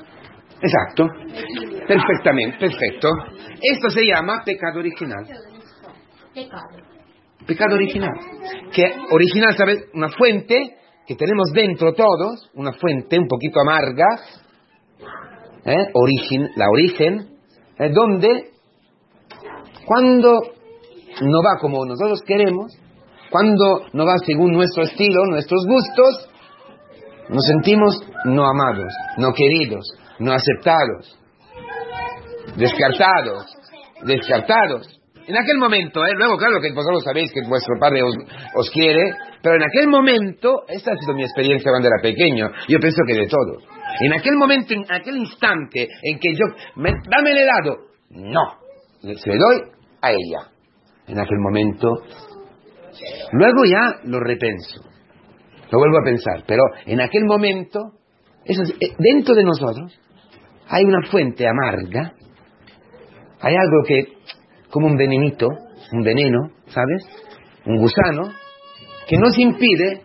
Exacto. 0.64 1.06
Perfectamente, 1.86 2.58
perfecto. 2.58 3.08
Esto 3.60 3.90
se 3.90 4.02
llama 4.02 4.42
pecado 4.44 4.80
original. 4.80 5.24
Pecado. 6.34 6.94
Pecado 7.46 7.74
original. 7.74 8.12
Que 8.72 8.84
original, 9.10 9.54
¿sabes? 9.56 9.84
Una 9.92 10.08
fuente 10.08 10.76
que 11.06 11.14
tenemos 11.14 11.50
dentro 11.52 11.92
todos, 11.92 12.50
una 12.54 12.72
fuente 12.72 13.18
un 13.18 13.28
poquito 13.28 13.60
amarga, 13.60 14.06
¿eh? 15.64 15.90
Origin, 15.92 16.48
la 16.56 16.66
origen, 16.70 17.38
¿eh? 17.78 17.90
donde 17.92 18.50
cuando 19.84 20.40
no 21.20 21.38
va 21.42 21.60
como 21.60 21.84
nosotros 21.84 22.20
queremos, 22.26 22.72
cuando 23.30 23.86
no 23.92 24.06
va 24.06 24.14
según 24.24 24.52
nuestro 24.52 24.84
estilo, 24.84 25.26
nuestros 25.26 25.66
gustos, 25.66 26.30
nos 27.28 27.44
sentimos 27.46 28.00
no 28.24 28.46
amados, 28.46 28.92
no 29.18 29.32
queridos, 29.32 29.84
no 30.18 30.32
aceptados, 30.32 31.18
descartados, 32.56 33.44
descartados. 34.04 35.00
En 35.26 35.36
aquel 35.38 35.56
momento, 35.58 36.04
¿eh? 36.06 36.12
luego 36.16 36.36
claro 36.36 36.60
que 36.60 36.70
vosotros 36.74 37.02
sabéis 37.02 37.32
que 37.32 37.40
vuestro 37.48 37.74
padre 37.80 38.02
os, 38.02 38.14
os 38.56 38.70
quiere, 38.70 39.02
pero 39.42 39.56
en 39.56 39.62
aquel 39.62 39.88
momento, 39.88 40.64
esta 40.68 40.92
ha 40.92 40.96
sido 40.96 41.14
mi 41.14 41.22
experiencia 41.22 41.70
cuando 41.70 41.88
era 41.88 41.96
pequeño, 42.02 42.46
yo 42.68 42.78
pienso 42.78 43.00
que 43.06 43.14
de 43.14 43.26
todo. 43.26 43.58
En 44.00 44.12
aquel 44.12 44.34
momento, 44.36 44.74
en 44.74 44.84
aquel 44.92 45.16
instante 45.16 45.88
en 46.02 46.18
que 46.18 46.34
yo, 46.34 46.44
me- 46.76 46.92
dame 47.08 47.30
el 47.30 47.38
helado, 47.38 47.78
no, 48.10 48.42
se 49.00 49.30
le 49.30 49.38
doy 49.38 49.62
a 50.02 50.10
ella. 50.10 50.50
En 51.06 51.18
aquel 51.18 51.38
momento, 51.38 51.88
luego 53.32 53.64
ya 53.64 54.00
lo 54.04 54.20
repenso, 54.20 54.82
lo 55.70 55.78
vuelvo 55.78 55.98
a 56.02 56.04
pensar, 56.04 56.44
pero 56.46 56.62
en 56.86 57.00
aquel 57.00 57.24
momento 57.24 57.80
Eso 58.46 58.60
es- 58.62 58.74
eh, 58.78 58.94
dentro 58.98 59.34
de 59.34 59.42
nosotros 59.42 59.98
hay 60.68 60.84
una 60.84 61.08
fuente 61.10 61.46
amarga, 61.46 62.12
hay 63.40 63.54
algo 63.56 63.82
que, 63.86 64.14
como 64.70 64.86
un 64.86 64.96
venenito, 64.96 65.46
un 65.92 66.02
veneno, 66.02 66.50
¿sabes? 66.66 67.04
Un 67.66 67.76
gusano, 67.78 68.32
que 69.08 69.16
nos 69.18 69.38
impide 69.38 70.02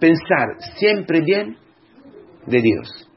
pensar 0.00 0.48
siempre 0.76 1.20
bien 1.20 1.56
de 2.46 2.60
Dios. 2.60 3.08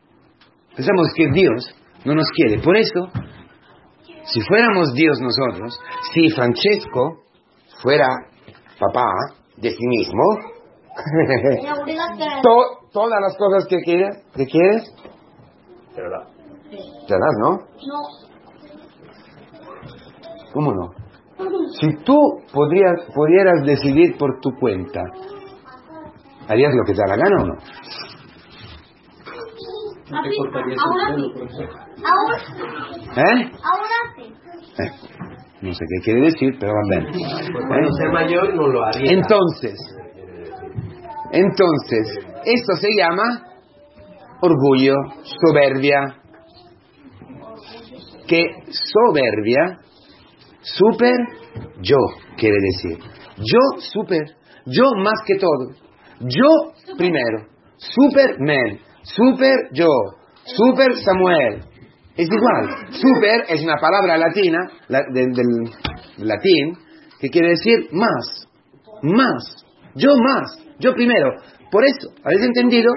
Pensamos 0.76 1.08
que 1.16 1.28
Dios 1.32 1.76
no 2.06 2.14
nos 2.14 2.28
quiere. 2.36 2.62
Por 2.62 2.78
eso, 2.78 3.10
si 4.26 4.42
fuéramos 4.42 4.94
Dios 4.94 5.20
nosotros, 5.22 5.80
si 6.14 6.30
Francesco 6.30 7.24
fuera 7.82 8.08
papá 8.80 9.12
de 9.58 9.70
sí 9.72 9.88
mismo, 9.88 10.24
to- 12.44 12.90
todas 12.94 13.20
las 13.22 13.36
cosas 13.38 13.66
que 13.68 13.78
quieres, 13.84 14.24
que 14.36 14.46
quieres, 14.46 14.84
Te 16.70 17.14
das, 17.14 17.36
¿no? 17.40 17.52
No. 17.52 18.00
¿Cómo 20.54 20.72
no? 20.74 20.94
Si 21.80 21.88
tú 22.06 22.18
podrías, 22.54 22.94
pudieras 23.14 23.64
decidir 23.66 24.18
por 24.18 24.40
tu 24.40 24.52
cuenta, 24.60 25.02
¿harías 26.48 26.74
lo 26.74 26.84
que 26.86 26.94
te 26.94 27.00
da 27.02 27.08
la 27.08 27.18
gana 27.18 27.44
o 27.44 27.46
no? 27.48 27.54
Así, 30.06 30.38
ahora 30.78 31.16
sí. 31.16 31.24
Ahora, 32.06 32.38
¿Eh? 33.18 33.52
ahora 33.64 33.98
sí. 34.16 34.34
Eh, 34.78 34.92
No 35.62 35.74
sé 35.74 35.86
qué 35.90 36.04
quiere 36.04 36.22
decir, 36.22 36.58
pero 36.60 36.72
va 36.74 36.82
bien. 36.90 37.12
Pues 37.12 37.66
cuando 37.68 37.92
sea 37.94 38.12
mayor 38.12 38.54
no 38.56 38.68
lo 38.68 38.86
haría. 38.86 39.12
Entonces, 39.14 39.74
entonces, 41.32 42.18
esto 42.46 42.76
se 42.80 42.88
llama 42.98 43.42
orgullo, 44.42 44.94
soberbia. 45.24 46.22
Que 48.28 48.42
soberbia, 48.72 49.80
super 50.62 51.16
yo, 51.82 51.98
quiere 52.38 52.58
decir. 52.74 52.98
Yo 53.38 53.82
super, 53.94 54.24
yo 54.66 54.84
más 54.98 55.20
que 55.28 55.36
todo. 55.36 55.72
Yo 56.22 56.96
primero. 56.98 57.48
Superman, 57.78 58.80
super 59.04 59.56
yo, 59.74 59.88
super 60.46 60.96
Samuel. 60.96 61.62
Es 62.16 62.28
igual. 62.32 62.88
Super 62.92 63.44
es 63.50 63.62
una 63.64 63.76
palabra 63.76 64.18
latina, 64.18 64.58
la- 64.88 65.04
del, 65.14 65.34
del 65.34 66.28
latín, 66.28 66.78
que 67.20 67.30
quiere 67.30 67.50
decir 67.50 67.90
más, 67.92 68.48
más, 69.04 69.66
yo 69.96 70.10
más, 70.18 70.58
yo 70.80 70.94
primero. 70.94 71.32
Por 71.70 71.84
eso, 71.84 72.10
¿habéis 72.24 72.46
entendido? 72.46 72.90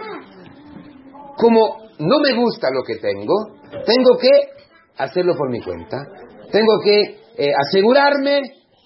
Como 1.36 1.78
no 1.98 2.16
me 2.20 2.36
gusta 2.36 2.68
lo 2.72 2.82
que 2.84 2.96
tengo, 2.96 3.34
tengo 3.84 4.16
que 4.20 4.30
hacerlo 4.98 5.34
por 5.36 5.50
mi 5.50 5.60
cuenta. 5.62 5.96
Tengo 6.52 6.80
que 6.84 7.00
eh, 7.38 7.52
asegurarme 7.68 8.40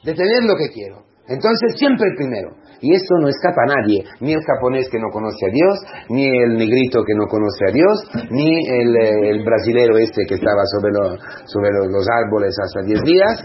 de 0.05 0.15
tener 0.15 0.43
lo 0.45 0.57
que 0.57 0.69
quiero. 0.73 1.03
Entonces, 1.29 1.75
siempre 1.79 2.09
el 2.11 2.17
primero. 2.17 2.51
Y 2.85 2.93
eso 2.95 3.15
no 3.21 3.29
escapa 3.29 3.63
a 3.63 3.77
nadie, 3.81 4.03
ni 4.21 4.33
el 4.33 4.41
japonés 4.43 4.89
que 4.91 4.99
no 4.99 5.07
conoce 5.13 5.47
a 5.47 5.53
Dios, 5.53 5.79
ni 6.09 6.27
el 6.27 6.59
negrito 6.59 7.05
que 7.07 7.15
no 7.15 7.27
conoce 7.29 7.69
a 7.69 7.73
Dios, 7.73 8.27
ni 8.29 8.67
el, 8.69 8.97
eh, 8.97 9.31
el 9.31 9.45
brasilero 9.45 9.97
este 9.99 10.23
que 10.27 10.35
estaba 10.35 10.63
sobre, 10.67 10.91
lo- 10.93 11.17
sobre 11.47 11.71
lo- 11.71 11.87
los 11.87 12.05
árboles 12.25 12.53
hasta 12.61 12.83
10 12.83 13.01
días. 13.05 13.45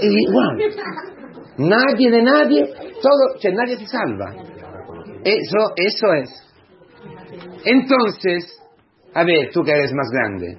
Igual. 0.00 0.58
Nadie 1.58 2.10
de 2.10 2.22
nadie, 2.22 2.64
todo, 3.02 3.52
nadie 3.52 3.76
se 3.76 3.86
salva. 3.86 4.32
Eso, 5.22 5.72
eso 5.76 6.12
es. 6.14 6.30
Entonces, 7.64 8.44
a 9.14 9.24
ver, 9.24 9.50
tú 9.52 9.62
que 9.64 9.72
eres 9.72 9.92
más 9.92 10.08
grande, 10.10 10.58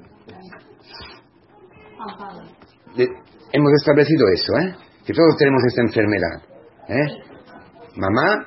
de- 2.95 3.09
hemos 3.53 3.71
establecido 3.79 4.25
eso, 4.33 4.53
¿eh? 4.61 4.75
Que 5.05 5.13
todos 5.13 5.35
tenemos 5.37 5.61
esta 5.67 5.81
enfermedad, 5.81 6.41
¿eh? 6.89 7.07
Mamá, 7.95 8.45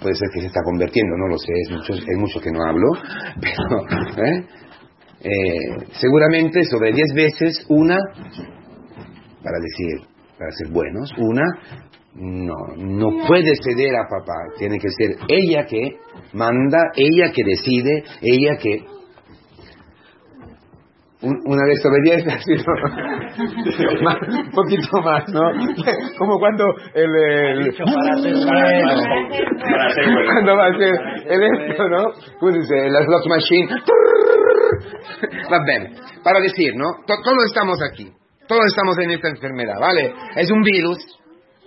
puede 0.00 0.14
ser 0.14 0.28
que 0.34 0.40
se 0.40 0.46
está 0.46 0.60
convirtiendo, 0.64 1.16
no 1.16 1.28
lo 1.28 1.38
sé, 1.38 1.52
es 1.64 1.70
mucho, 1.70 1.92
es 1.94 2.18
mucho 2.18 2.40
que 2.40 2.50
no 2.50 2.62
hablo, 2.64 2.86
pero, 3.40 4.24
¿eh? 4.26 4.46
Eh, 5.20 5.86
seguramente 6.00 6.62
sobre 6.64 6.92
10 6.92 7.12
veces, 7.14 7.66
una, 7.68 7.96
para 9.42 9.58
decir, 9.60 10.06
para 10.38 10.50
ser 10.52 10.68
buenos, 10.70 11.12
una, 11.18 11.42
no, 12.14 12.54
no 12.76 13.26
puede 13.26 13.52
ceder 13.64 13.96
a 13.96 14.08
papá, 14.08 14.34
tiene 14.58 14.78
que 14.78 14.88
ser 14.90 15.16
ella 15.28 15.66
que 15.66 15.98
manda, 16.34 16.78
ella 16.94 17.32
que 17.32 17.42
decide, 17.44 18.04
ella 18.22 18.56
que... 18.58 18.84
Un- 21.20 21.40
una 21.46 21.66
vez 21.66 21.82
sobre 21.82 22.00
diez, 22.02 22.24
así, 22.28 22.52
¿no? 22.66 24.02
Más- 24.02 24.18
un 24.28 24.50
poquito 24.52 25.00
más, 25.02 25.24
¿no? 25.28 25.40
Como 26.18 26.38
cuando 26.38 26.64
el... 26.94 27.10
el- 27.16 27.74
cuando 30.26 30.56
va 30.56 30.64
a 30.66 30.68
hacer 30.70 30.94
el 31.26 31.42
esto, 31.70 31.88
¿no? 31.88 32.04
¿Cómo 32.38 32.52
se 32.52 32.58
dice? 32.58 32.88
La 32.90 33.02
slot 33.02 33.26
machine. 33.28 33.68
Va 35.52 35.58
bien. 35.64 35.94
Para 36.22 36.40
decir, 36.40 36.74
¿no? 36.76 36.84
To- 37.06 37.22
todos 37.24 37.44
estamos 37.46 37.78
aquí. 37.90 38.12
Todos 38.46 38.64
estamos 38.66 38.96
en 38.98 39.10
esta 39.10 39.28
enfermedad, 39.28 39.74
¿vale? 39.80 40.14
Es 40.36 40.50
un 40.50 40.62
virus 40.62 40.98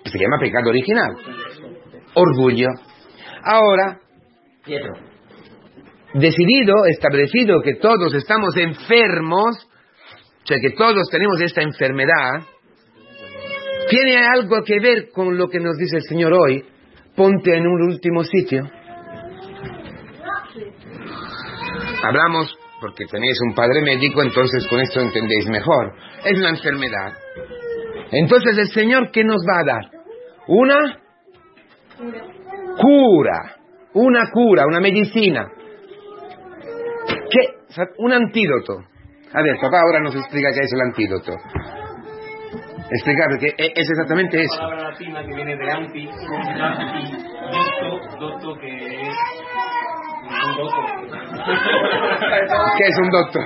se 0.05 0.17
llama 0.17 0.37
pecado 0.39 0.69
original. 0.69 1.15
Orgullo. 2.15 2.67
Ahora, 3.43 3.99
Pietro. 4.65 4.93
Decidido, 6.13 6.85
establecido 6.87 7.61
que 7.61 7.75
todos 7.75 8.13
estamos 8.13 8.55
enfermos, 8.57 9.67
o 10.43 10.47
sea 10.47 10.57
que 10.59 10.71
todos 10.71 11.09
tenemos 11.09 11.41
esta 11.41 11.61
enfermedad, 11.61 12.41
¿tiene 13.89 14.17
algo 14.17 14.63
que 14.63 14.79
ver 14.79 15.09
con 15.13 15.37
lo 15.37 15.47
que 15.49 15.59
nos 15.59 15.77
dice 15.77 15.97
el 15.97 16.03
Señor 16.03 16.33
hoy? 16.33 16.65
Ponte 17.15 17.55
en 17.55 17.67
un 17.67 17.81
último 17.83 18.23
sitio. 18.23 18.69
Hablamos 22.03 22.55
porque 22.81 23.05
tenéis 23.05 23.37
un 23.47 23.53
padre 23.53 23.81
médico, 23.81 24.23
entonces 24.23 24.67
con 24.67 24.79
esto 24.79 24.99
entendéis 25.01 25.47
mejor. 25.47 25.93
Es 26.25 26.37
una 26.37 26.49
enfermedad. 26.49 27.13
Entonces 28.11 28.57
el 28.57 28.67
Señor, 28.69 29.11
¿qué 29.11 29.23
nos 29.23 29.41
va 29.47 29.59
a 29.59 29.63
dar? 29.63 29.91
Una 30.47 30.99
cura, 32.77 33.55
una 33.93 34.31
cura, 34.31 34.63
una 34.67 34.79
medicina. 34.79 35.47
Un 37.97 38.13
antídoto. 38.13 38.73
A 39.33 39.41
ver, 39.41 39.57
papá 39.61 39.79
ahora 39.81 39.99
nos 40.01 40.15
explica 40.15 40.49
qué 40.53 40.61
es 40.65 40.73
el 40.73 40.81
antídoto. 40.81 41.31
Explicar, 42.93 43.27
porque 43.29 43.47
e- 43.57 43.71
es 43.73 43.89
exactamente 43.89 44.41
eso. 44.41 44.57
palabra 44.57 44.89
latina 44.91 45.23
que 45.25 45.33
viene 45.33 45.55
de 45.55 45.71
anti, 45.71 46.09
anti, 46.09 47.11
que 47.11 47.57
es 47.57 47.79
un 47.81 48.19
dotto. 48.19 48.57
¿Qué 52.77 52.83
es 52.87 52.97
un 53.01 53.09
doctor? 53.09 53.45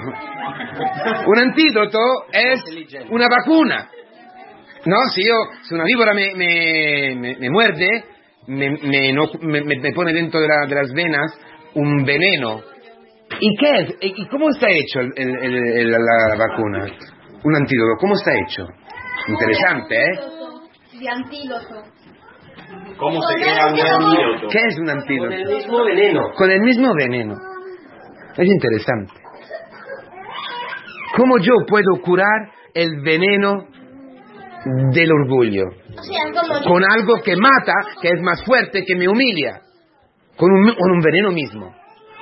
Un 1.28 1.40
antídoto 1.40 2.00
es 2.32 2.64
una 3.12 3.28
vacuna. 3.30 3.90
No, 4.86 4.98
si 5.14 5.22
yo, 5.24 5.34
si 5.64 5.74
una 5.76 5.84
víbora 5.84 6.14
me, 6.14 6.34
me, 6.36 7.16
me- 7.16 7.36
me 7.38 7.50
muerde, 7.50 7.88
me, 8.48 8.70
me, 8.72 9.14
no- 9.14 9.30
me- 9.42 9.62
me- 9.62 9.78
me 9.80 9.94
pone 9.94 10.14
dentro 10.14 10.40
de, 10.40 10.48
la- 10.48 10.66
de 10.68 10.76
las 10.76 10.92
venas 10.94 11.32
un 11.76 12.04
veneno. 12.06 12.62
¿Y 13.40 13.56
qué 13.58 13.72
es? 13.72 13.96
¿Y 14.02 14.28
cómo 14.28 14.50
está 14.50 14.68
hecho 14.70 15.00
el- 15.02 15.14
el- 15.16 15.44
el- 15.44 15.78
el- 15.80 15.92
la 15.92 16.36
vacuna? 16.38 16.86
Un 17.44 17.56
antídoto, 17.56 17.92
¿cómo 18.00 18.14
está 18.16 18.32
hecho? 18.46 18.68
Interesante, 19.28 19.96
¿eh? 19.96 20.20
De 21.00 21.10
antídoto. 21.10 21.84
¿Cómo 22.98 23.22
se 23.22 23.36
crea 23.36 23.68
un 23.68 23.80
antídoto? 23.80 24.48
¿Qué 24.50 24.60
es 24.68 24.80
un 24.80 24.86
Con 24.88 24.98
antídoto? 25.00 25.32
el 25.34 25.46
mismo 25.56 25.84
veneno. 25.84 26.22
Con 26.36 26.52
el 26.52 26.62
mismo 26.62 26.94
veneno. 26.96 27.34
Es 28.38 28.48
interesante. 28.48 29.14
¿Cómo 31.18 31.38
yo 31.40 31.54
puedo 31.68 32.02
curar 32.04 32.52
el 32.74 33.02
veneno 33.02 33.68
del 34.92 35.12
orgullo? 35.12 35.64
Con 36.68 36.84
algo 36.84 37.22
que 37.24 37.36
mata, 37.38 37.74
que 38.02 38.10
es 38.10 38.22
más 38.22 38.44
fuerte, 38.44 38.84
que 38.86 38.96
me 38.96 39.08
humilla. 39.08 39.62
Con 40.36 40.52
un, 40.52 40.74
con 40.76 40.92
un 40.92 41.00
veneno 41.02 41.32
mismo. 41.32 41.74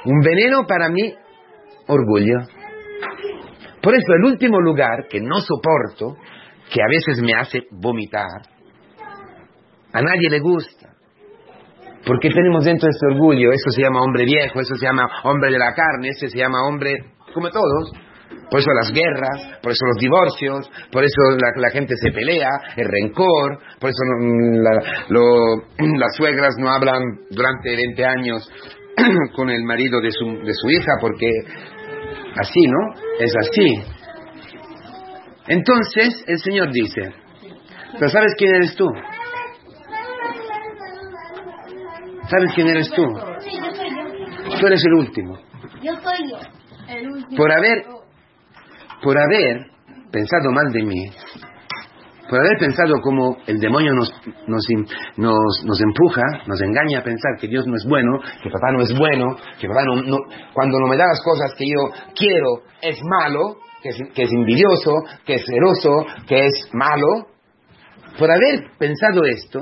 Un 0.05 0.19
veneno 0.19 0.65
para 0.67 0.89
mí, 0.89 1.13
orgullo. 1.87 2.39
Por 3.81 3.93
eso 3.95 4.13
el 4.17 4.25
último 4.25 4.59
lugar 4.61 5.07
que 5.09 5.19
no 5.19 5.39
soporto, 5.39 6.15
que 6.71 6.81
a 6.81 6.87
veces 6.87 7.21
me 7.21 7.33
hace 7.33 7.63
vomitar, 7.71 8.41
a 9.93 10.01
nadie 10.01 10.29
le 10.29 10.39
gusta. 10.39 10.89
Porque 12.05 12.29
tenemos 12.29 12.65
dentro 12.65 12.89
este 12.89 13.07
orgullo, 13.13 13.51
eso 13.51 13.69
se 13.69 13.81
llama 13.81 14.01
hombre 14.01 14.25
viejo, 14.25 14.59
eso 14.59 14.75
se 14.75 14.85
llama 14.85 15.07
hombre 15.23 15.51
de 15.51 15.57
la 15.59 15.73
carne, 15.73 16.09
ese 16.09 16.27
se 16.29 16.37
llama 16.37 16.65
hombre 16.67 16.95
como 17.33 17.49
todos. 17.49 17.91
Por 18.49 18.59
eso 18.59 18.69
las 18.81 18.91
guerras, 18.91 19.59
por 19.61 19.71
eso 19.71 19.85
los 19.85 19.97
divorcios, 20.01 20.69
por 20.91 21.03
eso 21.03 21.21
la, 21.39 21.49
la 21.61 21.69
gente 21.71 21.95
se 21.95 22.11
pelea, 22.11 22.49
el 22.75 22.87
rencor, 22.87 23.57
por 23.79 23.89
eso 23.89 24.03
lo- 25.09 25.63
las 25.97 26.15
suegras 26.15 26.55
no 26.59 26.69
hablan 26.69 27.01
durante 27.31 27.75
20 27.75 28.05
años 28.05 28.51
con 29.35 29.49
el 29.49 29.63
marido 29.63 29.99
de 30.01 30.11
su, 30.11 30.25
de 30.25 30.53
su 30.53 30.69
hija, 30.69 30.93
porque 30.99 31.27
así, 32.37 32.61
¿no? 32.67 32.93
Es 33.19 33.33
así. 33.35 34.03
Entonces 35.47 36.23
el 36.27 36.39
Señor 36.39 36.71
dice, 36.71 37.01
pero 37.99 38.09
¿sabes 38.09 38.33
quién 38.37 38.55
eres 38.55 38.75
tú? 38.75 38.87
¿Sabes 42.29 42.51
quién 42.55 42.67
eres 42.67 42.89
tú? 42.91 43.03
Tú 44.59 44.67
eres 44.67 44.83
el 44.85 44.93
último. 44.93 45.37
Yo 45.81 45.93
soy 46.01 46.31
yo. 46.31 46.37
El 46.87 47.09
último. 47.09 47.37
Por 47.37 47.51
haber, 47.51 47.83
por 49.01 49.17
haber 49.17 49.67
pensado 50.11 50.51
mal 50.51 50.71
de 50.71 50.83
mí, 50.83 51.11
por 52.29 52.39
haber 52.39 52.57
pensado 52.59 52.93
como 53.03 53.37
el 53.47 53.59
demonio 53.59 53.93
nos, 53.93 54.11
nos, 54.47 54.65
nos, 55.17 55.63
nos 55.65 55.81
empuja, 55.81 56.21
nos 56.47 56.61
engaña 56.61 56.99
a 56.99 57.03
pensar 57.03 57.33
que 57.39 57.47
Dios 57.47 57.67
no 57.67 57.75
es 57.75 57.85
bueno, 57.87 58.19
que 58.41 58.49
papá 58.49 58.71
no 58.71 58.81
es 58.81 58.97
bueno, 58.97 59.35
que 59.59 59.67
papá 59.67 59.83
no, 59.85 60.01
no- 60.01 60.17
cuando 60.53 60.79
no 60.79 60.87
me 60.87 60.97
da 60.97 61.05
las 61.07 61.21
cosas 61.23 61.53
que 61.57 61.65
yo 61.67 61.89
quiero 62.15 62.63
es 62.81 62.99
malo, 63.03 63.57
que 63.81 63.89
es, 63.89 63.97
que 64.15 64.23
es 64.23 64.31
envidioso, 64.31 65.03
que 65.25 65.35
es 65.35 65.45
celoso, 65.45 66.05
que 66.27 66.45
es 66.47 66.69
malo. 66.73 67.27
Por 68.17 68.31
haber 68.31 68.71
pensado 68.77 69.25
esto, 69.25 69.59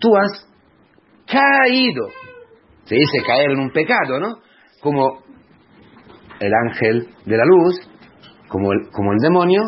tú 0.00 0.16
has 0.16 0.46
caído. 1.26 2.06
Se 2.84 2.94
dice 2.96 3.22
caer 3.26 3.52
en 3.52 3.60
un 3.60 3.70
pecado, 3.70 4.18
¿no? 4.18 4.38
Como 4.80 5.22
el 6.40 6.52
ángel 6.66 7.08
de 7.24 7.36
la 7.36 7.44
luz, 7.44 7.74
como 8.48 8.72
el, 8.72 8.90
como 8.90 9.12
el 9.12 9.18
demonio, 9.18 9.60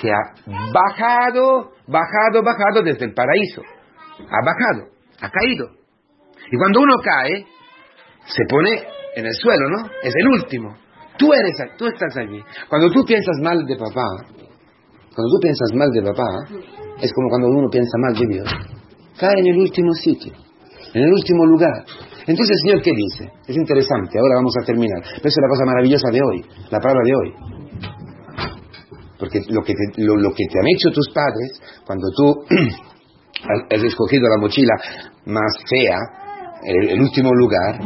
que 0.00 0.10
ha 0.10 0.34
bajado, 0.72 1.72
bajado, 1.86 2.42
bajado 2.42 2.82
desde 2.82 3.04
el 3.04 3.14
paraíso. 3.14 3.62
Ha 4.18 4.44
bajado, 4.44 4.90
ha 5.20 5.30
caído. 5.30 5.68
Y 6.50 6.56
cuando 6.56 6.80
uno 6.80 6.94
cae, 7.02 7.46
se 8.26 8.44
pone 8.48 8.70
en 9.16 9.26
el 9.26 9.34
suelo, 9.34 9.68
¿no? 9.68 9.90
Es 10.02 10.14
el 10.16 10.28
último. 10.28 10.74
Tú 11.18 11.32
eres, 11.32 11.76
tú 11.76 11.86
estás 11.86 12.16
allí. 12.16 12.40
Cuando 12.68 12.90
tú 12.90 13.04
piensas 13.04 13.36
mal 13.42 13.64
de 13.66 13.76
papá, 13.76 14.08
cuando 15.14 15.28
tú 15.36 15.38
piensas 15.42 15.70
mal 15.74 15.90
de 15.90 16.02
papá, 16.02 16.28
es 17.00 17.12
como 17.12 17.28
cuando 17.28 17.48
uno 17.48 17.68
piensa 17.68 17.98
mal 17.98 18.14
de 18.14 18.26
Dios. 18.26 18.48
Cae 19.18 19.34
en 19.38 19.46
el 19.48 19.58
último 19.58 19.92
sitio, 19.92 20.32
en 20.94 21.02
el 21.02 21.12
último 21.12 21.44
lugar. 21.44 21.84
Entonces, 22.26 22.56
el 22.56 22.70
Señor, 22.70 22.82
¿qué 22.82 22.92
dice? 22.94 23.30
Es 23.46 23.56
interesante, 23.56 24.18
ahora 24.18 24.36
vamos 24.36 24.54
a 24.62 24.64
terminar. 24.64 25.02
Pero 25.02 25.28
es 25.28 25.36
la 25.36 25.48
cosa 25.48 25.64
maravillosa 25.66 26.08
de 26.10 26.20
hoy, 26.22 26.44
la 26.70 26.78
palabra 26.78 27.02
de 27.04 27.14
hoy. 27.14 27.59
Porque 29.20 29.40
lo 29.48 29.62
que 29.62 29.74
te, 29.74 30.02
lo, 30.02 30.16
lo 30.16 30.30
que 30.30 30.44
te 30.50 30.58
han 30.58 30.66
hecho 30.74 30.90
tus 30.90 31.10
padres, 31.12 31.60
cuando 31.86 32.08
tú 32.16 32.34
has 33.70 33.82
escogido 33.84 34.28
la 34.28 34.40
mochila 34.40 34.74
más 35.26 35.52
fea, 35.68 35.98
el, 36.62 37.00
último 37.00 37.30
lugar, 37.34 37.78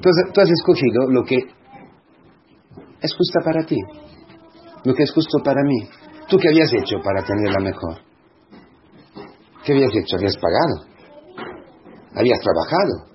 tú 0.00 0.08
tú 0.32 0.40
has 0.40 0.50
escogido 0.50 1.08
lo 1.10 1.24
que 1.24 1.36
es 3.02 3.14
justa 3.14 3.40
para 3.44 3.64
ti, 3.64 3.76
lo 4.84 4.94
que 4.94 5.02
es 5.02 5.12
justo 5.12 5.38
para 5.44 5.62
mí. 5.64 5.88
¿Tú 6.28 6.38
qué 6.38 6.48
habías 6.48 6.72
hecho 6.72 6.96
para 7.02 7.24
tenerla 7.24 7.58
mejor? 7.60 7.98
¿Qué 9.64 9.72
habías 9.72 9.90
hecho? 9.94 10.16
Habías 10.16 10.36
pagado, 10.36 10.86
habías 12.14 12.38
trabajado, 12.40 13.10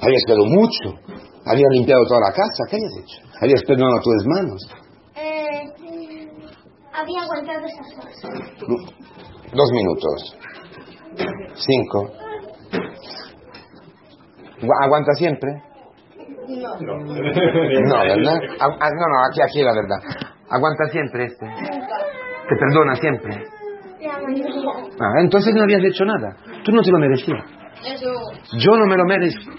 habías 0.00 0.22
dado 0.26 0.44
mucho, 0.46 0.98
habías 1.44 1.70
limpiado 1.72 2.04
toda 2.06 2.20
la 2.20 2.32
casa, 2.32 2.64
¿qué 2.70 2.76
habías 2.76 2.96
hecho? 3.02 3.28
Habías 3.40 3.62
perdonado 3.64 4.00
tus 4.02 4.14
hermanos. 4.24 4.87
Había 7.00 7.20
aguantado 7.22 7.66
esas 7.66 7.94
cosas. 7.94 8.32
Dos 9.54 9.70
minutos. 9.72 10.36
Cinco. 11.54 12.10
Gu- 14.60 14.84
¿Aguanta 14.84 15.12
siempre? 15.14 15.50
No, 16.48 17.98
¿verdad? 18.00 18.40
Ah, 18.60 18.68
no, 18.90 19.06
no, 19.08 19.24
aquí, 19.30 19.40
aquí 19.42 19.62
la 19.62 19.72
verdad. 19.74 19.98
¿Aguanta 20.50 20.84
siempre 20.90 21.24
este? 21.26 21.46
¿Te 21.46 22.56
perdona 22.56 22.94
siempre? 22.96 23.44
Ah, 25.00 25.20
entonces 25.20 25.54
no 25.54 25.62
habías 25.62 25.82
hecho 25.84 26.04
nada. 26.04 26.36
Tú 26.64 26.72
no 26.72 26.82
te 26.82 26.90
lo 26.90 26.98
merecías. 26.98 27.44
Eso. 27.84 28.12
Yo 28.58 28.76
no 28.76 28.86
me 28.86 28.96
lo 28.96 29.04
merezco. 29.04 29.52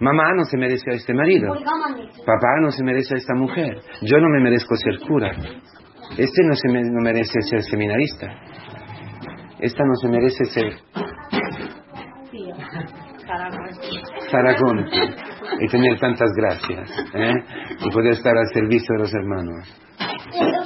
Mamá 0.00 0.32
no 0.36 0.44
se 0.44 0.56
merece 0.58 0.90
a 0.90 0.94
este 0.94 1.12
marido. 1.14 1.52
Papá 1.54 2.48
no 2.62 2.70
se 2.70 2.82
merece 2.84 3.14
a 3.14 3.18
esta 3.18 3.34
mujer. 3.34 3.80
Yo 4.02 4.18
no 4.18 4.28
me 4.28 4.40
merezco 4.42 4.74
ser 4.76 4.98
cura. 5.06 5.32
Este 6.16 6.42
no 6.44 6.54
se 6.54 6.68
me- 6.72 6.82
no 6.82 7.00
merece 7.02 7.40
ser 7.50 7.62
seminarista. 7.62 8.26
Esta 9.60 9.84
no 9.84 9.94
se 10.00 10.08
merece 10.08 10.44
ser. 10.46 10.72
Saragón 14.30 14.86
y 15.60 15.68
tener 15.68 15.98
tantas 15.98 16.30
gracias 16.36 16.90
¿eh? 17.14 17.32
y 17.80 17.90
poder 17.90 18.12
estar 18.12 18.36
al 18.36 18.46
servicio 18.52 18.94
de 18.96 18.98
los 19.02 19.14
hermanos. 19.14 19.80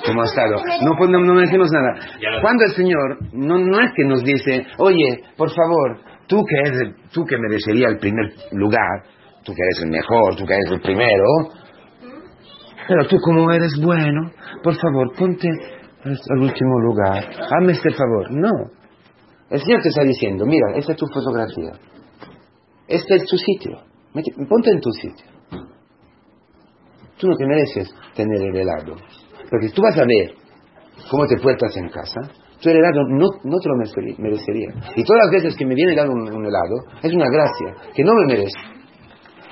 Como 0.06 0.22
ha 0.22 0.24
estado. 0.24 0.56
No, 0.82 0.96
pues, 0.96 1.10
no, 1.10 1.18
no 1.20 1.38
decimos 1.40 1.70
nada. 1.70 1.94
Cuando 2.40 2.64
el 2.64 2.72
Señor 2.72 3.18
no, 3.34 3.58
no 3.58 3.80
es 3.80 3.92
que 3.94 4.04
nos 4.04 4.22
dice, 4.24 4.66
oye, 4.78 5.22
por 5.36 5.50
favor, 5.50 6.00
tú 6.26 6.42
que, 6.44 6.56
eres 6.68 6.80
el- 6.80 6.94
tú 7.12 7.24
que 7.26 7.36
merecería 7.36 7.88
el 7.88 7.98
primer 7.98 8.32
lugar, 8.52 9.02
tú 9.44 9.52
que 9.54 9.62
eres 9.62 9.82
el 9.84 9.90
mejor, 9.90 10.36
tú 10.36 10.46
que 10.46 10.54
eres 10.54 10.70
el 10.72 10.80
primero, 10.80 11.24
pero 12.88 13.06
tú 13.06 13.16
como 13.22 13.50
eres 13.52 13.72
bueno, 13.80 14.30
por 14.62 14.74
favor, 14.74 15.14
ponte 15.18 15.48
al 16.04 16.38
último 16.40 16.80
lugar. 16.80 17.24
Hazme 17.28 17.72
este 17.72 17.90
favor. 17.92 18.30
No. 18.32 18.50
El 19.50 19.60
Señor 19.60 19.82
te 19.82 19.88
está 19.90 20.02
diciendo, 20.04 20.44
mira, 20.46 20.66
esta 20.76 20.92
es 20.92 20.98
tu 20.98 21.06
fotografía. 21.12 21.72
Este 22.86 23.16
es 23.16 23.24
tu 23.24 23.36
sitio. 23.36 23.78
Ponte 24.48 24.70
en 24.70 24.80
tu 24.80 24.90
sitio. 24.92 25.26
Tú 27.18 27.28
no 27.28 27.36
te 27.36 27.46
mereces 27.46 27.94
tener 28.14 28.40
el 28.40 28.56
helado. 28.56 28.96
Porque 29.50 29.68
tú 29.74 29.82
vas 29.82 29.96
a 29.98 30.04
ver 30.06 30.34
cómo 31.10 31.26
te 31.26 31.36
portas 31.42 31.76
en 31.76 31.88
casa. 31.88 32.20
El 32.62 32.76
helado 32.76 33.00
no, 33.08 33.26
no 33.44 33.56
te 33.60 33.68
lo 33.68 33.76
merecería- 33.76 34.16
merecería. 34.18 34.68
Y 34.96 35.04
todas 35.04 35.22
las 35.26 35.30
veces 35.42 35.56
que 35.56 35.64
me 35.66 35.74
viene 35.74 35.94
dado 35.94 36.12
un, 36.12 36.22
un 36.22 36.44
helado, 36.44 36.76
es 37.02 37.12
una 37.14 37.26
gracia 37.30 37.92
que 37.94 38.02
no 38.04 38.12
me 38.14 38.26
merezco. 38.34 38.60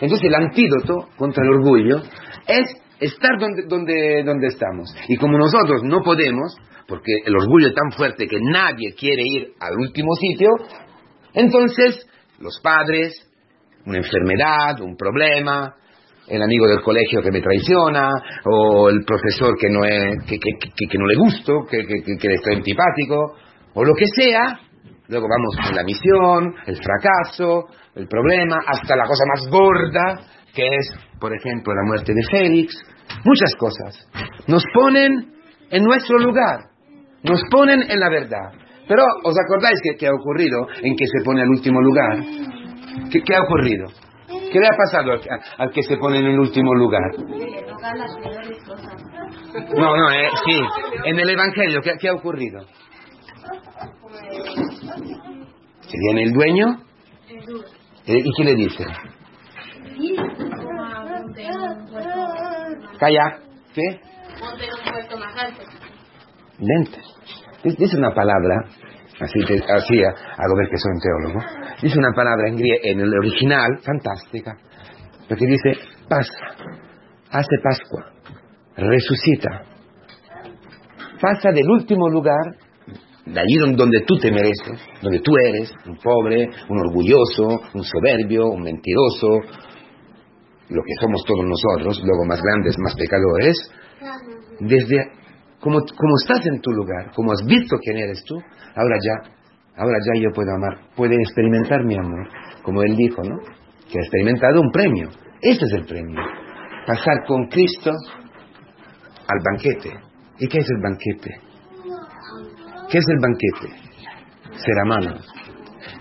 Entonces 0.01 0.25
el 0.27 0.35
antídoto 0.35 1.09
contra 1.17 1.43
el 1.45 1.51
orgullo 1.51 2.03
es 2.49 2.67
estar 3.01 3.39
donde, 3.39 3.63
donde, 3.69 4.23
donde 4.25 4.47
estamos. 4.49 4.95
Y 5.09 5.17
como 5.17 5.39
nosotros 5.39 5.83
no 5.85 6.03
podemos, 6.03 6.55
porque 6.89 7.13
el 7.25 7.35
orgullo 7.37 7.69
es 7.69 7.75
tan 7.75 7.91
fuerte 7.93 8.27
que 8.27 8.39
nadie 8.41 8.95
quiere 8.99 9.23
ir 9.25 9.49
al 9.61 9.77
último 9.77 10.13
sitio, 10.15 10.49
entonces 11.35 12.07
los 12.41 12.61
padres, 12.63 13.13
una 13.85 13.99
enfermedad, 13.99 14.81
un 14.81 14.97
problema, 14.97 15.75
el 16.29 16.43
amigo 16.43 16.67
del 16.67 16.83
colegio 16.83 17.23
que 17.23 17.31
me 17.31 17.41
traiciona, 17.41 18.11
o 18.45 18.89
el 18.89 19.05
profesor 19.05 19.55
que 19.59 19.69
no, 19.71 19.85
es, 19.85 20.25
que, 20.27 20.39
que, 20.39 20.51
que- 20.89 20.99
no 20.99 21.07
le 21.07 21.15
gusto, 21.17 21.65
que 21.71 21.79
le 21.83 22.35
estoy 22.35 22.55
antipático, 22.57 23.35
o 23.75 23.85
lo 23.85 23.95
que 23.95 24.07
sea, 24.15 24.59
luego 25.09 25.27
vamos 25.29 25.57
con 25.67 25.77
la 25.77 25.85
misión, 25.85 26.55
el 26.67 26.77
fracaso, 26.77 27.67
el 27.95 28.09
problema, 28.09 28.59
hasta 28.67 28.97
la 28.97 29.05
cosa 29.07 29.23
más 29.35 29.49
gorda, 29.51 30.21
que 30.57 30.67
es, 30.67 30.89
por 31.21 31.33
ejemplo, 31.33 31.73
la 31.75 31.83
muerte 31.87 32.13
de 32.15 32.23
Félix, 32.31 32.75
muchas 33.25 33.55
cosas. 33.59 34.09
Nos 34.49 34.65
ponen 34.75 35.33
en 35.71 35.85
nuestro 35.85 36.19
lugar, 36.19 36.59
nos 37.23 37.41
ponen 37.51 37.83
en 37.89 38.01
la 38.01 38.09
verdad. 38.09 38.53
Pero, 38.89 39.03
¿os 39.25 39.35
acordáis 39.39 39.79
que 39.99 40.07
ha 40.07 40.13
ocurrido 40.15 40.67
en 40.83 40.97
que 40.97 41.07
se 41.07 41.25
pone 41.25 41.43
al 41.43 41.49
último 41.51 41.81
lugar? 41.81 42.19
¿Qué, 43.13 43.21
qué 43.23 43.35
ha 43.37 43.43
ocurrido? 43.43 43.87
¿Qué 44.53 44.59
le 44.61 44.67
ha 44.67 44.77
pasado 44.77 45.13
al, 45.13 45.21
al 45.59 45.71
que 45.71 45.83
se 45.83 45.97
pone 45.99 46.19
en 46.21 46.27
el 46.27 46.39
último 46.41 46.73
lugar? 46.75 47.03
No, 49.77 49.97
no, 49.97 50.11
eh, 50.11 50.29
sí. 50.45 50.59
En 51.05 51.19
el 51.19 51.31
Evangelio, 51.31 51.81
¿qué, 51.83 51.93
qué 52.01 52.09
ha 52.09 52.15
ocurrido? 52.15 52.61
Se 55.81 55.97
viene 55.99 56.23
el 56.25 56.33
dueño 56.33 56.67
eh, 58.07 58.19
y 58.25 58.31
¿qué 58.37 58.45
le 58.45 58.55
dice? 58.55 58.85
Toma, 58.85 58.95
ponte 58.95 58.95
en 58.95 58.95
un 58.95 59.05
puesto- 59.05 59.86
Calla. 62.99 63.39
¿Qué? 63.75 63.83
ponte 64.41 64.65
en 64.65 64.73
un 64.73 64.93
puesto 64.93 65.19
más 65.19 65.35
alto. 65.37 65.63
Lentes. 66.59 67.05
Dice 67.79 67.97
una 67.97 68.15
palabra, 68.15 68.65
así, 69.21 69.39
te- 69.47 69.73
así 69.73 70.03
a- 70.05 70.09
hago 70.11 70.57
ver 70.57 70.69
que 70.71 70.77
soy 70.77 70.93
un 70.93 71.01
teólogo. 71.01 71.41
Dice 71.83 71.99
una 71.99 72.13
palabra 72.15 72.49
en, 72.49 72.59
en 72.83 73.01
el 73.01 73.19
original, 73.19 73.79
fantástica, 73.83 74.53
porque 75.29 75.47
dice, 75.47 75.73
pasa, 76.09 76.33
hace 77.31 77.57
Pascua, 77.63 78.13
resucita, 78.77 79.63
pasa 81.21 81.51
del 81.53 81.69
último 81.69 82.09
lugar, 82.09 82.57
de 83.27 83.41
allí 83.41 83.55
don- 83.59 83.77
donde 83.77 84.01
tú 84.07 84.17
te 84.19 84.31
mereces, 84.31 84.81
donde 85.03 85.21
tú 85.21 85.33
eres, 85.49 85.73
un 85.87 85.97
pobre, 85.97 86.49
un 86.69 86.79
orgulloso, 86.79 87.49
un 87.75 87.83
soberbio, 87.83 88.47
un 88.47 88.63
mentiroso, 88.63 89.41
lo 90.69 90.83
que 90.83 90.95
somos 91.01 91.23
todos 91.27 91.45
nosotros, 91.45 92.03
luego 92.05 92.25
más 92.25 92.41
grandes, 92.43 92.77
más 92.79 92.95
pecadores, 92.97 93.57
desde 94.61 95.13
como, 95.61 95.81
como 95.81 96.15
estás 96.23 96.47
en 96.47 96.61
tu 96.61 96.71
lugar, 96.71 97.13
como 97.15 97.33
has 97.33 97.45
visto 97.47 97.77
quién 97.79 97.99
eres 97.99 98.23
tú, 98.25 98.37
ahora 98.75 98.97
ya, 99.03 99.31
ahora 99.77 99.99
ya 100.05 100.21
yo 100.21 100.31
puedo 100.35 100.51
amar, 100.53 100.91
puede 100.97 101.15
experimentar 101.17 101.85
mi 101.85 101.97
amor, 101.97 102.29
como 102.63 102.83
él 102.83 102.97
dijo, 102.97 103.23
¿no? 103.23 103.37
Que 103.91 103.99
ha 103.99 104.03
experimentado 104.03 104.61
un 104.61 104.71
premio, 104.71 105.09
Este 105.41 105.65
es 105.65 105.73
el 105.73 105.87
premio. 105.87 106.21
Pasar 106.87 107.25
con 107.27 107.47
Cristo 107.49 107.91
al 107.91 109.39
banquete. 109.45 109.91
¿Y 110.39 110.49
qué 110.49 110.59
es 110.59 110.71
el 110.71 110.81
banquete? 110.83 111.41
¿Qué 112.91 112.99
es 112.99 113.05
el 113.09 113.19
banquete? 113.21 113.87
Ser 114.57 114.79
amados. 114.85 115.27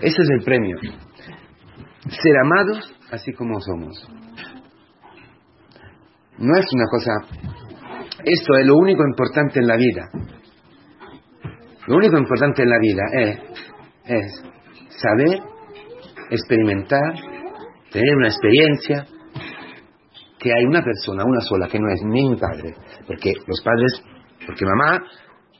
Ese 0.00 0.22
es 0.22 0.30
el 0.38 0.44
premio. 0.44 0.76
Ser 2.08 2.36
amados 2.38 2.94
así 3.10 3.32
como 3.32 3.60
somos. 3.60 4.08
No 6.38 6.58
es 6.58 6.66
una 6.72 6.86
cosa... 6.90 7.12
Esto 8.24 8.56
es 8.60 8.66
lo 8.66 8.76
único 8.76 9.02
importante 9.06 9.60
en 9.60 9.66
la 9.66 9.76
vida. 9.76 10.10
Lo 11.86 11.96
único 11.96 12.18
importante 12.18 12.62
en 12.62 12.70
la 12.70 12.78
vida 12.78 13.02
es, 14.04 14.42
saber, 14.88 15.38
experimentar, 16.30 17.14
tener 17.92 18.16
una 18.16 18.28
experiencia, 18.28 19.06
que 20.38 20.52
hay 20.52 20.64
una 20.64 20.82
persona, 20.82 21.24
una 21.24 21.40
sola, 21.40 21.68
que 21.68 21.78
no 21.78 21.88
es 21.88 22.02
ni 22.04 22.28
mi 22.28 22.36
padre, 22.36 22.74
porque 23.06 23.32
los 23.46 23.62
padres, 23.62 24.02
porque 24.44 24.64
mamá 24.64 25.02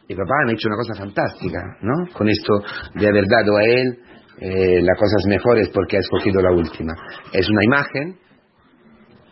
y 0.09 0.15
papá 0.15 0.35
han 0.45 0.51
hecho 0.51 0.69
una 0.69 0.77
cosa 0.77 0.95
fantástica, 0.95 1.61
¿no? 1.83 2.13
Con 2.13 2.29
esto 2.29 2.61
de 2.95 3.09
haber 3.09 3.25
dado 3.27 3.57
a 3.57 3.65
él 3.65 3.99
eh, 4.39 4.83
las 4.83 4.99
cosas 4.99 5.25
mejores 5.29 5.71
porque 5.71 5.97
ha 5.97 6.01
escogido 6.01 6.43
la 6.43 6.53
última. 6.53 6.93
Es 7.33 7.49
una 7.49 7.65
imagen, 7.65 8.19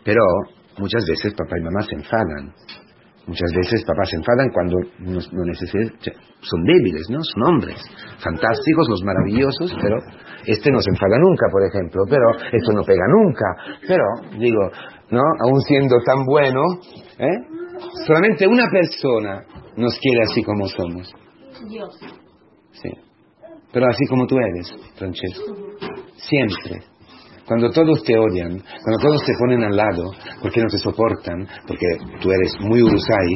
pero 0.03 0.21
muchas 0.77 1.03
veces 1.07 1.33
papá 1.33 1.55
y 1.59 1.63
mamá 1.63 1.81
se 1.81 1.95
enfadan. 1.95 2.53
Muchas 3.27 3.51
veces 3.55 3.83
papás 3.87 4.09
se 4.09 4.17
enfadan 4.17 4.49
cuando 4.53 4.77
no, 4.99 5.19
no 5.19 5.45
necesitan, 5.45 6.13
son 6.41 6.63
débiles, 6.63 7.09
¿no? 7.09 7.17
Son 7.21 7.43
hombres, 7.43 7.81
fantásticos, 8.23 8.87
los 8.87 9.03
maravillosos, 9.03 9.75
pero 9.81 9.97
este 10.45 10.69
no 10.69 10.79
se 10.79 10.91
enfada 10.91 11.17
nunca, 11.17 11.47
por 11.51 11.65
ejemplo, 11.65 12.03
pero 12.07 12.25
esto 12.51 12.71
no 12.73 12.83
pega 12.83 13.03
nunca. 13.09 13.45
Pero, 13.87 14.03
digo, 14.37 14.69
¿no? 15.09 15.21
Aún 15.43 15.59
siendo 15.61 15.97
tan 16.05 16.23
bueno, 16.25 16.61
¿eh? 17.17 17.55
Solamente 18.05 18.47
una 18.47 18.69
persona 18.69 19.43
nos 19.75 19.97
quiere 19.99 20.21
así 20.29 20.43
como 20.43 20.67
somos. 20.67 21.11
Dios. 21.67 21.99
Sí. 22.71 22.89
Pero 23.73 23.87
así 23.87 24.05
como 24.07 24.25
tú 24.27 24.37
eres, 24.37 24.71
Francesco. 24.95 25.55
Siempre. 26.15 26.94
Cuando 27.47 27.69
todos 27.69 28.03
te 28.03 28.17
odian, 28.17 28.59
cuando 28.83 28.97
todos 29.01 29.23
te 29.23 29.33
ponen 29.39 29.63
al 29.63 29.75
lado, 29.75 30.11
porque 30.41 30.61
no 30.61 30.67
te 30.67 30.79
soportan, 30.79 31.47
porque 31.67 31.85
tú 32.19 32.31
eres 32.31 32.53
muy 32.59 32.81
urusai 32.81 33.33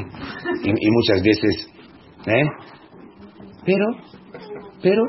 y, 0.64 0.70
y 0.70 0.92
muchas 0.92 1.22
veces, 1.22 1.70
¿eh? 2.26 2.44
Pero, 3.66 3.86
pero, 4.82 5.04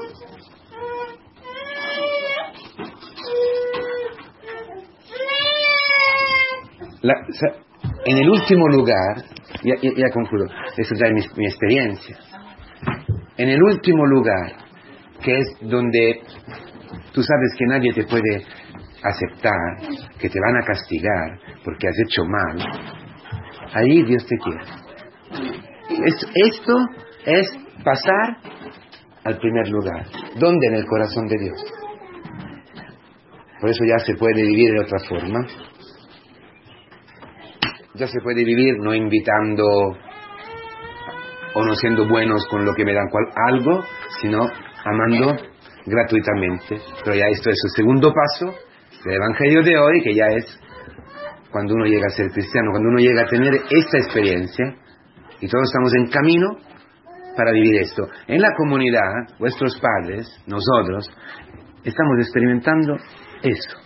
la, 7.00 7.14
en 8.04 8.18
el 8.18 8.28
último 8.28 8.68
lugar, 8.68 9.24
ya, 9.62 9.76
ya, 9.80 9.90
ya 9.96 10.10
concluyo, 10.12 10.44
eso 10.76 10.94
ya 10.94 11.06
es 11.06 11.14
mi, 11.14 11.22
mi 11.38 11.46
experiencia, 11.46 12.18
en 13.38 13.48
el 13.48 13.62
último 13.62 14.04
lugar, 14.04 14.56
que 15.22 15.38
es 15.38 15.46
donde 15.62 16.20
tú 17.12 17.22
sabes 17.22 17.54
que 17.58 17.64
nadie 17.66 17.92
te 17.94 18.04
puede 18.04 18.44
aceptar, 19.02 19.78
que 20.18 20.28
te 20.28 20.38
van 20.40 20.56
a 20.62 20.66
castigar 20.66 21.38
porque 21.64 21.88
has 21.88 21.98
hecho 22.06 22.22
mal, 22.24 22.58
ahí 23.74 24.02
Dios 24.04 24.26
te 24.26 24.36
quiere. 24.38 24.60
Es- 26.06 26.26
esto 26.34 26.74
es 27.26 27.46
pasar 27.84 28.36
al 29.24 29.38
primer 29.38 29.68
lugar. 29.68 30.06
¿Dónde? 30.36 30.66
En 30.68 30.74
el 30.74 30.86
corazón 30.86 31.26
de 31.28 31.36
Dios. 31.38 31.64
Por 33.60 33.70
eso 33.70 33.84
ya 33.84 33.98
se 33.98 34.14
puede 34.14 34.42
vivir 34.42 34.72
de 34.72 34.80
otra 34.80 34.98
forma. 35.08 35.46
Ya 37.94 38.06
se 38.06 38.20
puede 38.22 38.44
vivir 38.44 38.74
no 38.80 38.94
invitando 38.94 39.64
o 41.52 41.64
no 41.64 41.74
siendo 41.74 42.08
buenos 42.08 42.46
con 42.48 42.64
lo 42.64 42.72
que 42.74 42.84
me 42.84 42.94
dan 42.94 43.08
cual- 43.10 43.32
algo, 43.48 43.84
sino 44.22 44.38
amando 44.84 45.36
gratuitamente. 45.84 46.80
Pero 47.04 47.16
ya 47.16 47.26
esto 47.26 47.50
es 47.50 47.56
el 47.64 47.70
segundo 47.76 48.12
paso 48.14 48.54
del 49.04 49.14
Evangelio 49.14 49.62
de 49.62 49.78
hoy, 49.78 50.02
que 50.02 50.14
ya 50.14 50.26
es 50.26 50.44
cuando 51.50 51.74
uno 51.74 51.84
llega 51.86 52.06
a 52.06 52.10
ser 52.10 52.30
cristiano, 52.30 52.70
cuando 52.70 52.88
uno 52.90 52.98
llega 52.98 53.22
a 53.22 53.26
tener 53.26 53.54
esta 53.70 53.98
experiencia, 53.98 54.76
y 55.40 55.48
todos 55.48 55.64
estamos 55.68 55.94
en 55.94 56.06
camino 56.08 56.48
para 57.36 57.52
vivir 57.52 57.80
esto. 57.80 58.06
En 58.28 58.40
la 58.40 58.50
comunidad, 58.56 59.38
vuestros 59.38 59.80
padres, 59.80 60.28
nosotros, 60.46 61.08
estamos 61.82 62.18
experimentando 62.18 62.96
eso. 63.42 63.78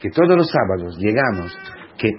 Que 0.00 0.10
todos 0.10 0.36
los 0.36 0.50
sábados 0.50 0.96
llegamos, 0.98 1.56
que 1.98 2.10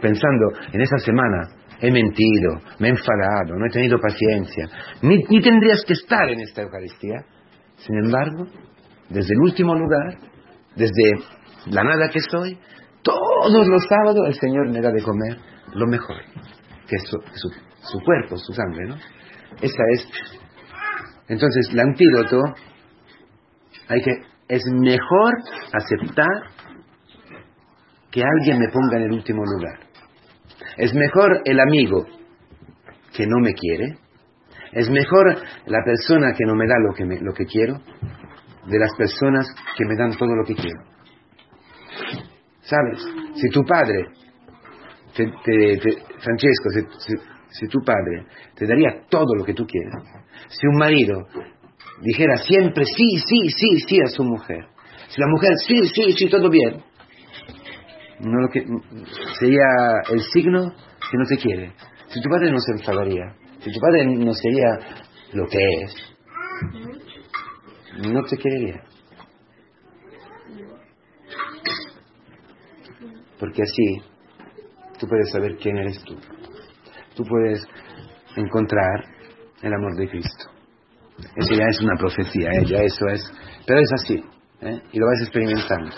pensando 0.00 0.52
en 0.72 0.80
esa 0.80 0.98
semana, 0.98 1.48
he 1.80 1.90
mentido, 1.90 2.60
me 2.78 2.88
he 2.88 2.90
enfadado, 2.90 3.56
no 3.56 3.66
he 3.66 3.70
tenido 3.70 3.98
paciencia, 3.98 4.66
ni, 5.02 5.16
ni 5.28 5.40
tendrías 5.40 5.82
que 5.86 5.94
estar 5.94 6.28
en 6.28 6.40
esta 6.40 6.62
Eucaristía. 6.62 7.24
Sin 7.76 7.96
embargo, 8.04 8.46
desde 9.08 9.34
el 9.34 9.40
último 9.40 9.74
lugar, 9.74 10.18
desde 10.76 11.24
la 11.66 11.82
nada 11.84 12.08
que 12.10 12.20
soy, 12.20 12.58
todos 13.02 13.66
los 13.66 13.82
sábados 13.88 14.26
el 14.28 14.34
Señor 14.34 14.68
me 14.70 14.80
da 14.80 14.90
de 14.90 15.02
comer 15.02 15.38
lo 15.74 15.86
mejor, 15.86 16.16
que 16.86 16.96
es 16.96 17.02
su, 17.08 17.16
su, 17.34 17.48
su 17.82 17.98
cuerpo, 18.04 18.36
su 18.36 18.52
sangre, 18.52 18.86
¿no? 18.88 18.94
Esa 19.60 19.82
es. 19.94 20.06
Entonces, 21.28 21.68
el 21.72 21.80
antídoto, 21.80 22.38
hay 23.88 24.00
que, 24.02 24.10
es 24.48 24.62
mejor 24.80 25.32
aceptar 25.72 26.50
que 28.10 28.22
alguien 28.22 28.58
me 28.58 28.68
ponga 28.68 28.96
en 28.98 29.02
el 29.04 29.12
último 29.12 29.42
lugar. 29.44 29.78
Es 30.76 30.92
mejor 30.94 31.40
el 31.44 31.60
amigo 31.60 32.04
que 33.16 33.26
no 33.26 33.38
me 33.40 33.54
quiere. 33.54 33.98
Es 34.72 34.88
mejor 34.90 35.36
la 35.66 35.78
persona 35.84 36.32
que 36.36 36.44
no 36.46 36.54
me 36.54 36.66
da 36.66 36.74
lo 36.88 36.94
que, 36.94 37.04
me- 37.04 37.20
lo 37.20 37.32
que 37.32 37.44
quiero 37.44 37.74
de 38.66 38.78
las 38.78 38.94
personas 38.96 39.46
que 39.76 39.84
me 39.84 39.96
dan 39.96 40.16
todo 40.16 40.34
lo 40.34 40.44
que 40.44 40.54
quiero. 40.54 40.80
¿Sabes? 42.62 43.04
Si 43.34 43.48
tu 43.50 43.64
padre, 43.64 44.06
Francesco, 45.12 46.70
si 47.48 47.66
tu 47.68 47.80
padre 47.80 48.26
te 48.54 48.66
daría 48.66 49.02
todo 49.08 49.34
lo 49.34 49.44
que 49.44 49.54
tú 49.54 49.66
quieres, 49.66 49.92
si 50.48 50.66
un 50.66 50.76
marido 50.76 51.26
dijera 52.00 52.36
siempre 52.36 52.84
sí, 52.84 53.18
sí, 53.18 53.50
sí, 53.50 53.80
sí 53.86 54.00
a 54.02 54.06
su 54.06 54.24
mujer, 54.24 54.66
si 55.08 55.20
la 55.20 55.26
mujer 55.28 55.50
sí, 55.66 55.82
sí, 55.92 56.12
sí, 56.12 56.28
todo 56.28 56.48
bien, 56.48 56.82
no 58.20 58.40
lo 58.40 58.48
que, 58.48 58.64
sería 59.38 59.66
el 60.10 60.20
signo 60.32 60.72
que 61.10 61.18
no 61.18 61.24
te 61.28 61.36
quiere. 61.36 61.72
Si 62.08 62.20
tu 62.20 62.28
padre 62.28 62.50
no 62.50 62.58
se 62.58 62.72
enfadaría, 62.72 63.34
si 63.60 63.72
tu 63.72 63.80
padre 63.80 64.06
no 64.06 64.32
sería 64.34 64.78
lo 65.32 65.46
que 65.46 65.58
es, 65.82 65.94
no 68.08 68.22
te 68.24 68.36
querería. 68.36 68.82
Porque 73.38 73.62
así 73.62 74.02
tú 74.98 75.06
puedes 75.06 75.30
saber 75.30 75.56
quién 75.56 75.78
eres 75.78 76.02
tú. 76.04 76.16
Tú 77.14 77.24
puedes 77.24 77.66
encontrar 78.36 79.04
el 79.62 79.72
amor 79.72 79.96
de 79.96 80.08
Cristo. 80.08 80.50
Eso 81.36 81.54
ya 81.54 81.64
es 81.66 81.80
una 81.80 81.96
profecía, 81.96 82.50
¿eh? 82.50 82.64
ya 82.66 82.78
eso 82.82 83.06
es. 83.12 83.22
Pero 83.66 83.80
es 83.80 83.92
así, 83.92 84.24
¿eh? 84.62 84.82
y 84.92 84.98
lo 84.98 85.06
vas 85.06 85.20
experimentando. 85.22 85.96